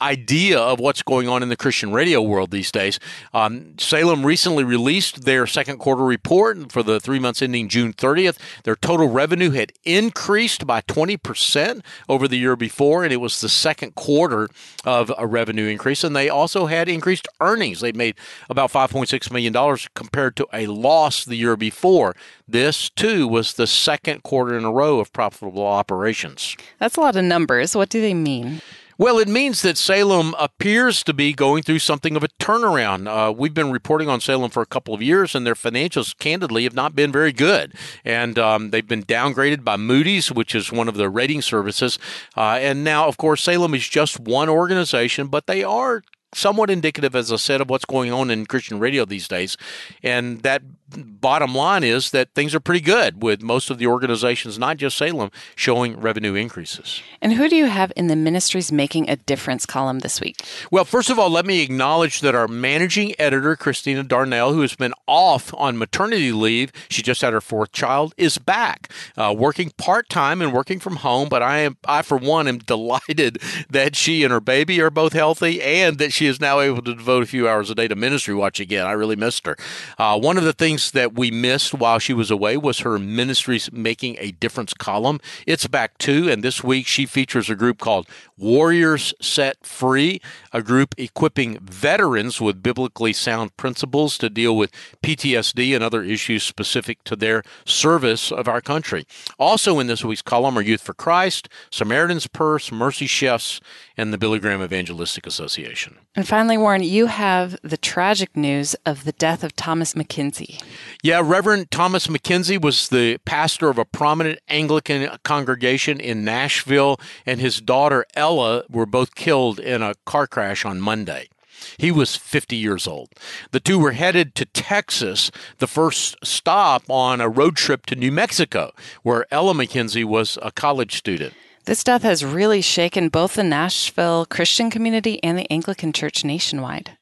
idea 0.00 0.58
of 0.58 0.78
what's 0.80 1.02
going 1.02 1.28
on 1.28 1.42
in 1.42 1.48
the 1.48 1.56
Christian 1.56 1.92
radio 1.92 2.22
world 2.22 2.50
these 2.50 2.70
days. 2.70 3.00
Um, 3.34 3.78
Salem 3.78 4.24
recently 4.24 4.64
released 4.64 5.24
their 5.24 5.46
second 5.46 5.78
quarter 5.78 6.04
report 6.04 6.70
for 6.70 6.82
the 6.82 7.00
three 7.00 7.18
months 7.18 7.42
ending 7.42 7.68
June 7.68 7.92
30th. 7.92 8.38
Their 8.64 8.76
total 8.76 9.08
revenue 9.08 9.50
had 9.50 9.72
increased 9.84 10.66
by 10.66 10.82
20% 10.82 11.82
over 12.08 12.28
the 12.28 12.38
year 12.38 12.56
before, 12.56 13.04
and 13.04 13.12
it 13.12 13.18
was 13.18 13.40
the 13.40 13.48
second 13.48 13.94
quarter 13.94 14.48
of 14.84 15.12
a 15.18 15.26
revenue 15.26 15.66
increase. 15.66 16.04
And 16.04 16.14
they 16.14 16.28
also 16.28 16.66
had 16.66 16.88
increased 16.88 17.26
earnings. 17.40 17.80
They 17.80 17.92
made 17.92 18.16
about 18.48 18.70
$5.6 18.72 19.30
million 19.32 19.78
compared 19.94 20.36
to 20.36 20.46
a 20.52 20.66
loss 20.66 21.24
the 21.24 21.36
year 21.36 21.56
before. 21.56 22.14
This, 22.46 22.88
too, 22.90 23.28
was 23.28 23.54
the 23.54 23.66
second 23.66 24.22
quarter 24.22 24.56
in 24.56 24.64
a 24.64 24.72
row 24.72 25.00
of 25.00 25.12
profitable 25.12 25.66
operations. 25.66 26.56
That's 26.78 26.96
a 26.96 27.00
lot 27.00 27.16
of 27.16 27.24
numbers. 27.24 27.76
What 27.76 27.88
do 27.88 28.00
they 28.00 28.14
mean? 28.14 28.62
Well, 29.00 29.20
it 29.20 29.28
means 29.28 29.62
that 29.62 29.78
Salem 29.78 30.34
appears 30.40 31.04
to 31.04 31.14
be 31.14 31.32
going 31.32 31.62
through 31.62 31.78
something 31.78 32.16
of 32.16 32.24
a 32.24 32.28
turnaround. 32.40 33.06
Uh, 33.06 33.30
we've 33.30 33.54
been 33.54 33.70
reporting 33.70 34.08
on 34.08 34.20
Salem 34.20 34.50
for 34.50 34.60
a 34.60 34.66
couple 34.66 34.92
of 34.92 35.00
years, 35.00 35.36
and 35.36 35.46
their 35.46 35.54
financials, 35.54 36.18
candidly, 36.18 36.64
have 36.64 36.74
not 36.74 36.96
been 36.96 37.12
very 37.12 37.32
good. 37.32 37.74
And 38.04 38.40
um, 38.40 38.70
they've 38.70 38.88
been 38.88 39.04
downgraded 39.04 39.62
by 39.62 39.76
Moody's, 39.76 40.32
which 40.32 40.52
is 40.52 40.72
one 40.72 40.88
of 40.88 40.96
the 40.96 41.08
rating 41.08 41.42
services. 41.42 41.96
Uh, 42.36 42.58
and 42.60 42.82
now, 42.82 43.06
of 43.06 43.18
course, 43.18 43.44
Salem 43.44 43.72
is 43.72 43.88
just 43.88 44.18
one 44.18 44.48
organization, 44.48 45.28
but 45.28 45.46
they 45.46 45.62
are 45.62 46.02
somewhat 46.34 46.70
indicative, 46.70 47.14
as 47.14 47.32
I 47.32 47.36
said, 47.36 47.60
of 47.60 47.70
what's 47.70 47.84
going 47.84 48.12
on 48.12 48.30
in 48.30 48.46
Christian 48.46 48.78
radio 48.78 49.04
these 49.04 49.28
days. 49.28 49.56
And 50.02 50.42
that 50.42 50.62
bottom 50.90 51.54
line 51.54 51.84
is 51.84 52.10
that 52.12 52.34
things 52.34 52.54
are 52.54 52.60
pretty 52.60 52.80
good 52.80 53.22
with 53.22 53.42
most 53.42 53.70
of 53.70 53.78
the 53.78 53.86
organizations, 53.86 54.58
not 54.58 54.78
just 54.78 54.96
Salem, 54.96 55.30
showing 55.54 56.00
revenue 56.00 56.34
increases. 56.34 57.02
And 57.20 57.34
who 57.34 57.48
do 57.48 57.56
you 57.56 57.66
have 57.66 57.92
in 57.96 58.06
the 58.06 58.16
Ministries 58.16 58.72
Making 58.72 59.08
a 59.10 59.16
Difference 59.16 59.66
column 59.66 60.00
this 60.00 60.20
week? 60.20 60.36
Well, 60.70 60.84
first 60.84 61.10
of 61.10 61.18
all, 61.18 61.30
let 61.30 61.44
me 61.44 61.62
acknowledge 61.62 62.20
that 62.20 62.34
our 62.34 62.48
managing 62.48 63.14
editor, 63.18 63.56
Christina 63.56 64.02
Darnell, 64.02 64.52
who 64.52 64.62
has 64.62 64.74
been 64.74 64.94
off 65.06 65.52
on 65.54 65.76
maternity 65.76 66.32
leave, 66.32 66.72
she 66.88 67.02
just 67.02 67.20
had 67.20 67.32
her 67.32 67.40
fourth 67.40 67.72
child, 67.72 68.14
is 68.16 68.38
back, 68.38 68.90
uh, 69.16 69.34
working 69.36 69.70
part 69.76 70.08
time 70.08 70.40
and 70.40 70.52
working 70.52 70.80
from 70.80 70.96
home. 70.96 71.28
But 71.28 71.42
I 71.42 71.58
am, 71.58 71.76
I 71.84 72.02
for 72.02 72.16
one, 72.16 72.48
am 72.48 72.58
delighted 72.68 73.42
that 73.68 73.96
she 73.96 74.24
and 74.24 74.32
her 74.32 74.40
baby 74.40 74.80
are 74.80 74.90
both 74.90 75.12
healthy 75.12 75.62
and 75.62 75.98
that 75.98 76.12
she 76.18 76.26
is 76.26 76.40
now 76.40 76.58
able 76.58 76.82
to 76.82 76.94
devote 76.96 77.22
a 77.22 77.26
few 77.26 77.48
hours 77.48 77.70
a 77.70 77.76
day 77.76 77.86
to 77.86 77.94
ministry 77.94 78.34
watch 78.34 78.58
again. 78.58 78.84
I 78.84 78.92
really 78.92 79.14
missed 79.14 79.46
her. 79.46 79.56
Uh, 79.98 80.18
one 80.18 80.36
of 80.36 80.42
the 80.42 80.52
things 80.52 80.90
that 80.90 81.14
we 81.14 81.30
missed 81.30 81.72
while 81.72 82.00
she 82.00 82.12
was 82.12 82.28
away 82.28 82.56
was 82.56 82.80
her 82.80 82.98
Ministries 82.98 83.70
Making 83.72 84.16
a 84.18 84.32
Difference 84.32 84.74
column. 84.74 85.20
It's 85.46 85.68
back 85.68 85.96
too, 85.98 86.28
and 86.28 86.42
this 86.42 86.64
week 86.64 86.88
she 86.88 87.06
features 87.06 87.48
a 87.48 87.54
group 87.54 87.78
called 87.78 88.08
Warriors 88.36 89.14
Set 89.20 89.64
Free, 89.64 90.20
a 90.52 90.60
group 90.60 90.92
equipping 90.98 91.58
veterans 91.60 92.40
with 92.40 92.64
biblically 92.64 93.12
sound 93.12 93.56
principles 93.56 94.18
to 94.18 94.28
deal 94.28 94.56
with 94.56 94.72
PTSD 95.02 95.72
and 95.74 95.84
other 95.84 96.02
issues 96.02 96.42
specific 96.42 97.04
to 97.04 97.14
their 97.14 97.44
service 97.64 98.32
of 98.32 98.48
our 98.48 98.60
country. 98.60 99.06
Also 99.38 99.78
in 99.78 99.86
this 99.86 100.04
week's 100.04 100.22
column 100.22 100.58
are 100.58 100.62
Youth 100.62 100.80
for 100.80 100.94
Christ, 100.94 101.48
Samaritan's 101.70 102.26
Purse, 102.26 102.72
Mercy 102.72 103.06
Chefs, 103.06 103.60
and 103.98 104.12
the 104.12 104.18
Billy 104.18 104.38
Graham 104.38 104.62
Evangelistic 104.62 105.26
Association. 105.26 105.98
And 106.14 106.26
finally, 106.26 106.56
Warren, 106.56 106.84
you 106.84 107.06
have 107.06 107.58
the 107.62 107.76
tragic 107.76 108.36
news 108.36 108.74
of 108.86 109.04
the 109.04 109.12
death 109.12 109.42
of 109.42 109.56
Thomas 109.56 109.94
McKenzie. 109.94 110.62
Yeah, 111.02 111.20
Reverend 111.22 111.72
Thomas 111.72 112.06
McKenzie 112.06 112.62
was 112.62 112.88
the 112.88 113.18
pastor 113.24 113.68
of 113.68 113.76
a 113.76 113.84
prominent 113.84 114.38
Anglican 114.48 115.10
congregation 115.24 115.98
in 115.98 116.24
Nashville, 116.24 117.00
and 117.26 117.40
his 117.40 117.60
daughter 117.60 118.06
Ella 118.14 118.62
were 118.70 118.86
both 118.86 119.16
killed 119.16 119.58
in 119.58 119.82
a 119.82 119.96
car 120.06 120.28
crash 120.28 120.64
on 120.64 120.80
Monday. 120.80 121.28
He 121.76 121.90
was 121.90 122.14
50 122.14 122.54
years 122.54 122.86
old. 122.86 123.08
The 123.50 123.58
two 123.58 123.80
were 123.80 123.92
headed 123.92 124.36
to 124.36 124.44
Texas, 124.44 125.32
the 125.58 125.66
first 125.66 126.16
stop 126.22 126.84
on 126.88 127.20
a 127.20 127.28
road 127.28 127.56
trip 127.56 127.84
to 127.86 127.96
New 127.96 128.12
Mexico, 128.12 128.70
where 129.02 129.26
Ella 129.32 129.54
McKenzie 129.54 130.04
was 130.04 130.38
a 130.40 130.52
college 130.52 130.96
student. 130.96 131.34
This 131.68 131.84
death 131.84 132.02
has 132.02 132.24
really 132.24 132.62
shaken 132.62 133.10
both 133.10 133.34
the 133.34 133.42
Nashville 133.42 134.24
Christian 134.24 134.70
community 134.70 135.22
and 135.22 135.38
the 135.38 135.46
Anglican 135.52 135.92
Church 135.92 136.24
nationwide. 136.24 136.97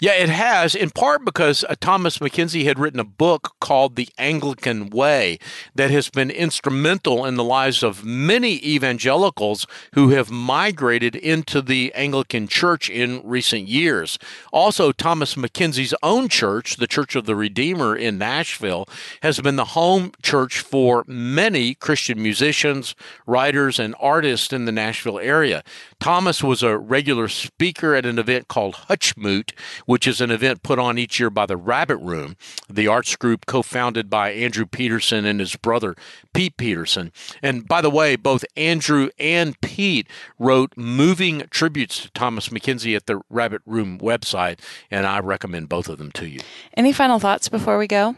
Yeah, 0.00 0.12
it 0.12 0.28
has, 0.28 0.74
in 0.74 0.90
part 0.90 1.24
because 1.24 1.64
uh, 1.64 1.74
Thomas 1.80 2.18
McKenzie 2.18 2.64
had 2.64 2.78
written 2.78 3.00
a 3.00 3.04
book 3.04 3.54
called 3.60 3.96
The 3.96 4.08
Anglican 4.18 4.90
Way 4.90 5.38
that 5.74 5.90
has 5.90 6.10
been 6.10 6.30
instrumental 6.30 7.24
in 7.24 7.36
the 7.36 7.44
lives 7.44 7.82
of 7.82 8.04
many 8.04 8.64
evangelicals 8.64 9.66
who 9.94 10.10
have 10.10 10.30
migrated 10.30 11.14
into 11.16 11.62
the 11.62 11.92
Anglican 11.94 12.48
Church 12.48 12.90
in 12.90 13.20
recent 13.24 13.68
years. 13.68 14.18
Also, 14.52 14.92
Thomas 14.92 15.34
McKenzie's 15.34 15.94
own 16.02 16.28
church, 16.28 16.76
the 16.76 16.86
Church 16.86 17.14
of 17.16 17.26
the 17.26 17.36
Redeemer 17.36 17.96
in 17.96 18.18
Nashville, 18.18 18.88
has 19.22 19.40
been 19.40 19.56
the 19.56 19.64
home 19.66 20.12
church 20.22 20.60
for 20.60 21.04
many 21.06 21.74
Christian 21.74 22.22
musicians, 22.22 22.94
writers, 23.26 23.78
and 23.78 23.94
artists 24.00 24.52
in 24.52 24.64
the 24.64 24.72
Nashville 24.72 25.18
area. 25.18 25.62
Thomas 26.00 26.42
was 26.42 26.62
a 26.62 26.76
regular 26.76 27.28
speaker 27.28 27.94
at 27.94 28.06
an 28.06 28.18
event 28.18 28.48
called 28.48 28.74
Hutchmoot 28.88 29.52
which 29.86 30.06
is 30.06 30.20
an 30.20 30.30
event 30.30 30.62
put 30.62 30.78
on 30.78 30.98
each 30.98 31.20
year 31.20 31.30
by 31.30 31.46
the 31.46 31.56
Rabbit 31.56 31.96
Room, 31.96 32.36
the 32.68 32.86
arts 32.86 33.16
group 33.16 33.46
co 33.46 33.62
founded 33.62 34.08
by 34.08 34.30
Andrew 34.30 34.66
Peterson 34.66 35.24
and 35.24 35.40
his 35.40 35.56
brother, 35.56 35.94
Pete 36.32 36.56
Peterson. 36.56 37.12
And 37.42 37.66
by 37.66 37.80
the 37.80 37.90
way, 37.90 38.16
both 38.16 38.44
Andrew 38.56 39.10
and 39.18 39.60
Pete 39.60 40.06
wrote 40.38 40.72
moving 40.76 41.42
tributes 41.50 42.02
to 42.02 42.10
Thomas 42.10 42.48
McKenzie 42.48 42.96
at 42.96 43.06
the 43.06 43.20
Rabbit 43.28 43.62
Room 43.66 43.98
website, 43.98 44.60
and 44.90 45.06
I 45.06 45.20
recommend 45.20 45.68
both 45.68 45.88
of 45.88 45.98
them 45.98 46.10
to 46.12 46.28
you. 46.28 46.40
Any 46.74 46.92
final 46.92 47.18
thoughts 47.18 47.48
before 47.48 47.78
we 47.78 47.86
go? 47.86 48.16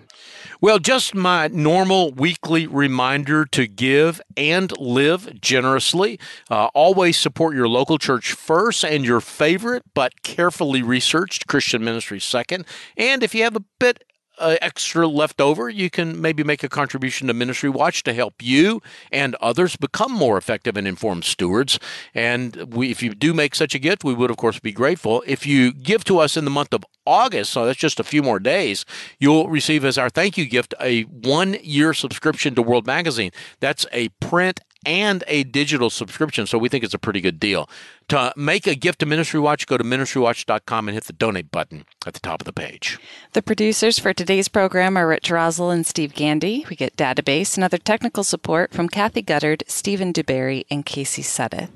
Well, 0.61 0.79
just 0.79 1.15
my 1.15 1.49
normal 1.49 2.13
weekly 2.13 2.67
reminder 2.67 3.45
to 3.47 3.67
give 3.67 4.21
and 4.37 4.77
live 4.79 5.41
generously. 5.41 6.21
Uh, 6.51 6.67
always 6.67 7.17
support 7.17 7.57
your 7.57 7.69
local 7.73 7.99
church 7.99 8.33
first 8.33 8.85
and 8.85 9.05
your 9.05 9.21
favorite 9.21 9.83
but 9.95 10.23
carefully 10.23 10.83
researched 10.83 11.47
Christian 11.47 11.83
ministry 11.83 12.21
second. 12.21 12.67
And 12.97 13.23
if 13.23 13.35
you 13.35 13.43
have 13.45 13.57
a 13.57 13.65
bit 13.79 14.05
uh, 14.39 14.57
extra 14.61 15.07
left 15.07 15.41
over, 15.41 15.69
you 15.69 15.91
can 15.91 16.21
maybe 16.21 16.43
make 16.43 16.63
a 16.63 16.69
contribution 16.69 17.29
to 17.29 17.35
Ministry 17.35 17.69
Watch 17.69 18.03
to 18.05 18.13
help 18.13 18.43
you 18.43 18.81
and 19.11 19.35
others 19.37 19.77
become 19.77 20.13
more 20.13 20.37
effective 20.37 20.77
and 20.77 20.89
informed 20.89 21.25
stewards. 21.25 21.79
And 22.15 22.75
we, 22.75 22.91
if 22.91 23.03
you 23.03 23.15
do 23.15 23.35
make 23.35 23.55
such 23.55 23.75
a 23.75 23.79
gift, 23.79 24.05
we 24.05 24.15
would, 24.15 24.31
of 24.31 24.37
course, 24.37 24.59
be 24.59 24.73
grateful. 24.73 25.23
If 25.27 25.47
you 25.47 25.73
give 25.73 26.05
to 26.05 26.19
us 26.19 26.37
in 26.37 26.45
the 26.45 26.51
month 26.51 26.73
of 26.73 26.85
August, 27.07 27.53
so 27.53 27.67
that's 27.67 27.79
just 27.79 28.01
a 28.01 28.05
few 28.05 28.23
more 28.23 28.41
days, 28.41 28.85
you'll 29.19 29.49
receive 29.49 29.85
as 29.85 29.99
our 29.99 30.11
thank 30.11 30.37
you 30.37 30.47
gift 30.47 30.75
a 30.81 31.03
one 31.03 31.57
year 31.63 31.95
subscription 31.95 32.55
to 32.55 32.63
World 32.63 32.87
Magazine. 32.87 33.31
That's 33.61 33.87
a 33.93 34.09
print 34.21 34.61
and 34.85 35.25
a 35.27 35.45
digital 35.45 35.91
subscription. 35.91 36.47
So 36.47 36.59
we 36.59 36.69
think 36.69 36.85
it's 36.85 36.95
a 36.95 36.99
pretty 36.99 37.21
good 37.21 37.39
deal. 37.39 37.69
To 38.09 38.33
make 38.37 38.67
a 38.67 38.75
gift 38.75 38.99
to 38.99 39.07
Ministry 39.07 39.41
Watch, 39.41 39.67
go 39.67 39.79
to 39.79 39.85
ministrywatch.com 39.85 40.89
and 40.89 40.95
hit 40.95 41.05
the 41.05 41.13
donate 41.13 41.51
button 41.51 41.85
at 42.07 42.15
the 42.15 42.21
top 42.21 42.41
of 42.41 42.45
the 42.45 42.53
page. 42.53 42.99
The 43.33 43.43
producers 43.43 43.99
for 43.99 44.13
today's 44.13 44.49
program 44.49 44.97
are 44.97 45.09
Rich 45.09 45.31
Rosell 45.31 45.73
and 45.73 45.87
Steve 45.87 46.15
Gandy. 46.15 46.67
We 46.69 46.77
get 46.77 46.97
database 46.97 47.57
and 47.57 47.65
other 47.65 47.79
technical 47.79 48.25
support 48.25 48.73
from 48.73 48.89
Kathy 48.89 49.23
Guttard, 49.23 49.63
Stephen 49.67 50.13
DeBerry, 50.13 50.65
and 50.71 50.85
Casey 50.85 51.23
Suddeth. 51.23 51.71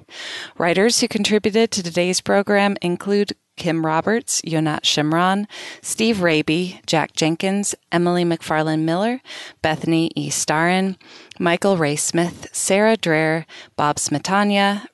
Writers 0.59 1.01
who 1.01 1.09
contributed 1.09 1.71
to 1.71 1.83
today's 1.83 2.21
program 2.21 2.77
include 2.83 3.33
Kim 3.57 3.85
Roberts, 3.85 4.40
Yonat 4.42 4.83
Shimron, 4.83 5.47
Steve 5.83 6.19
Rabey, 6.19 6.81
Jack 6.87 7.14
Jenkins, 7.14 7.75
Emily 7.90 8.25
McFarland 8.25 8.83
Miller, 8.83 9.21
Bethany 9.62 10.11
E. 10.14 10.31
Starrin, 10.31 10.97
Michael 11.38 11.77
Ray 11.77 11.97
Smith, 11.97 12.49
Sarah 12.53 12.97
Dreher, 12.97 13.45
Bob 13.77 13.97
Smietana, 13.97 14.87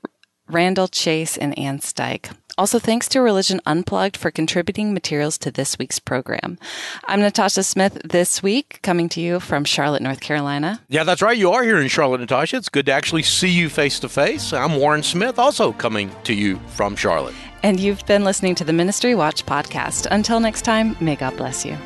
Randall 0.48 0.88
Chase, 0.88 1.36
and 1.36 1.58
Ann 1.58 1.78
Steich. 1.78 2.34
Also, 2.58 2.78
thanks 2.78 3.08
to 3.08 3.20
Religion 3.22 3.62
Unplugged 3.64 4.14
for 4.14 4.30
contributing 4.30 4.92
materials 4.92 5.38
to 5.38 5.50
this 5.50 5.78
week's 5.78 5.98
program. 5.98 6.58
I'm 7.06 7.20
Natasha 7.20 7.62
Smith 7.62 7.98
this 8.04 8.42
week, 8.42 8.78
coming 8.82 9.08
to 9.10 9.22
you 9.22 9.40
from 9.40 9.64
Charlotte, 9.64 10.02
North 10.02 10.20
Carolina. 10.20 10.82
Yeah, 10.88 11.04
that's 11.04 11.22
right. 11.22 11.36
You 11.36 11.50
are 11.52 11.62
here 11.62 11.80
in 11.80 11.88
Charlotte, 11.88 12.20
Natasha. 12.20 12.58
It's 12.58 12.68
good 12.68 12.86
to 12.86 12.92
actually 12.92 13.22
see 13.22 13.48
you 13.48 13.70
face 13.70 13.98
to 14.00 14.08
face. 14.08 14.52
I'm 14.52 14.76
Warren 14.76 15.02
Smith, 15.02 15.38
also 15.38 15.72
coming 15.72 16.10
to 16.24 16.34
you 16.34 16.58
from 16.68 16.94
Charlotte. 16.94 17.34
And 17.62 17.78
you've 17.78 18.04
been 18.06 18.24
listening 18.24 18.54
to 18.56 18.64
the 18.64 18.72
Ministry 18.72 19.14
Watch 19.14 19.46
podcast. 19.46 20.06
Until 20.10 20.40
next 20.40 20.62
time, 20.62 20.96
may 21.00 21.16
God 21.16 21.36
bless 21.36 21.64
you. 21.64 21.76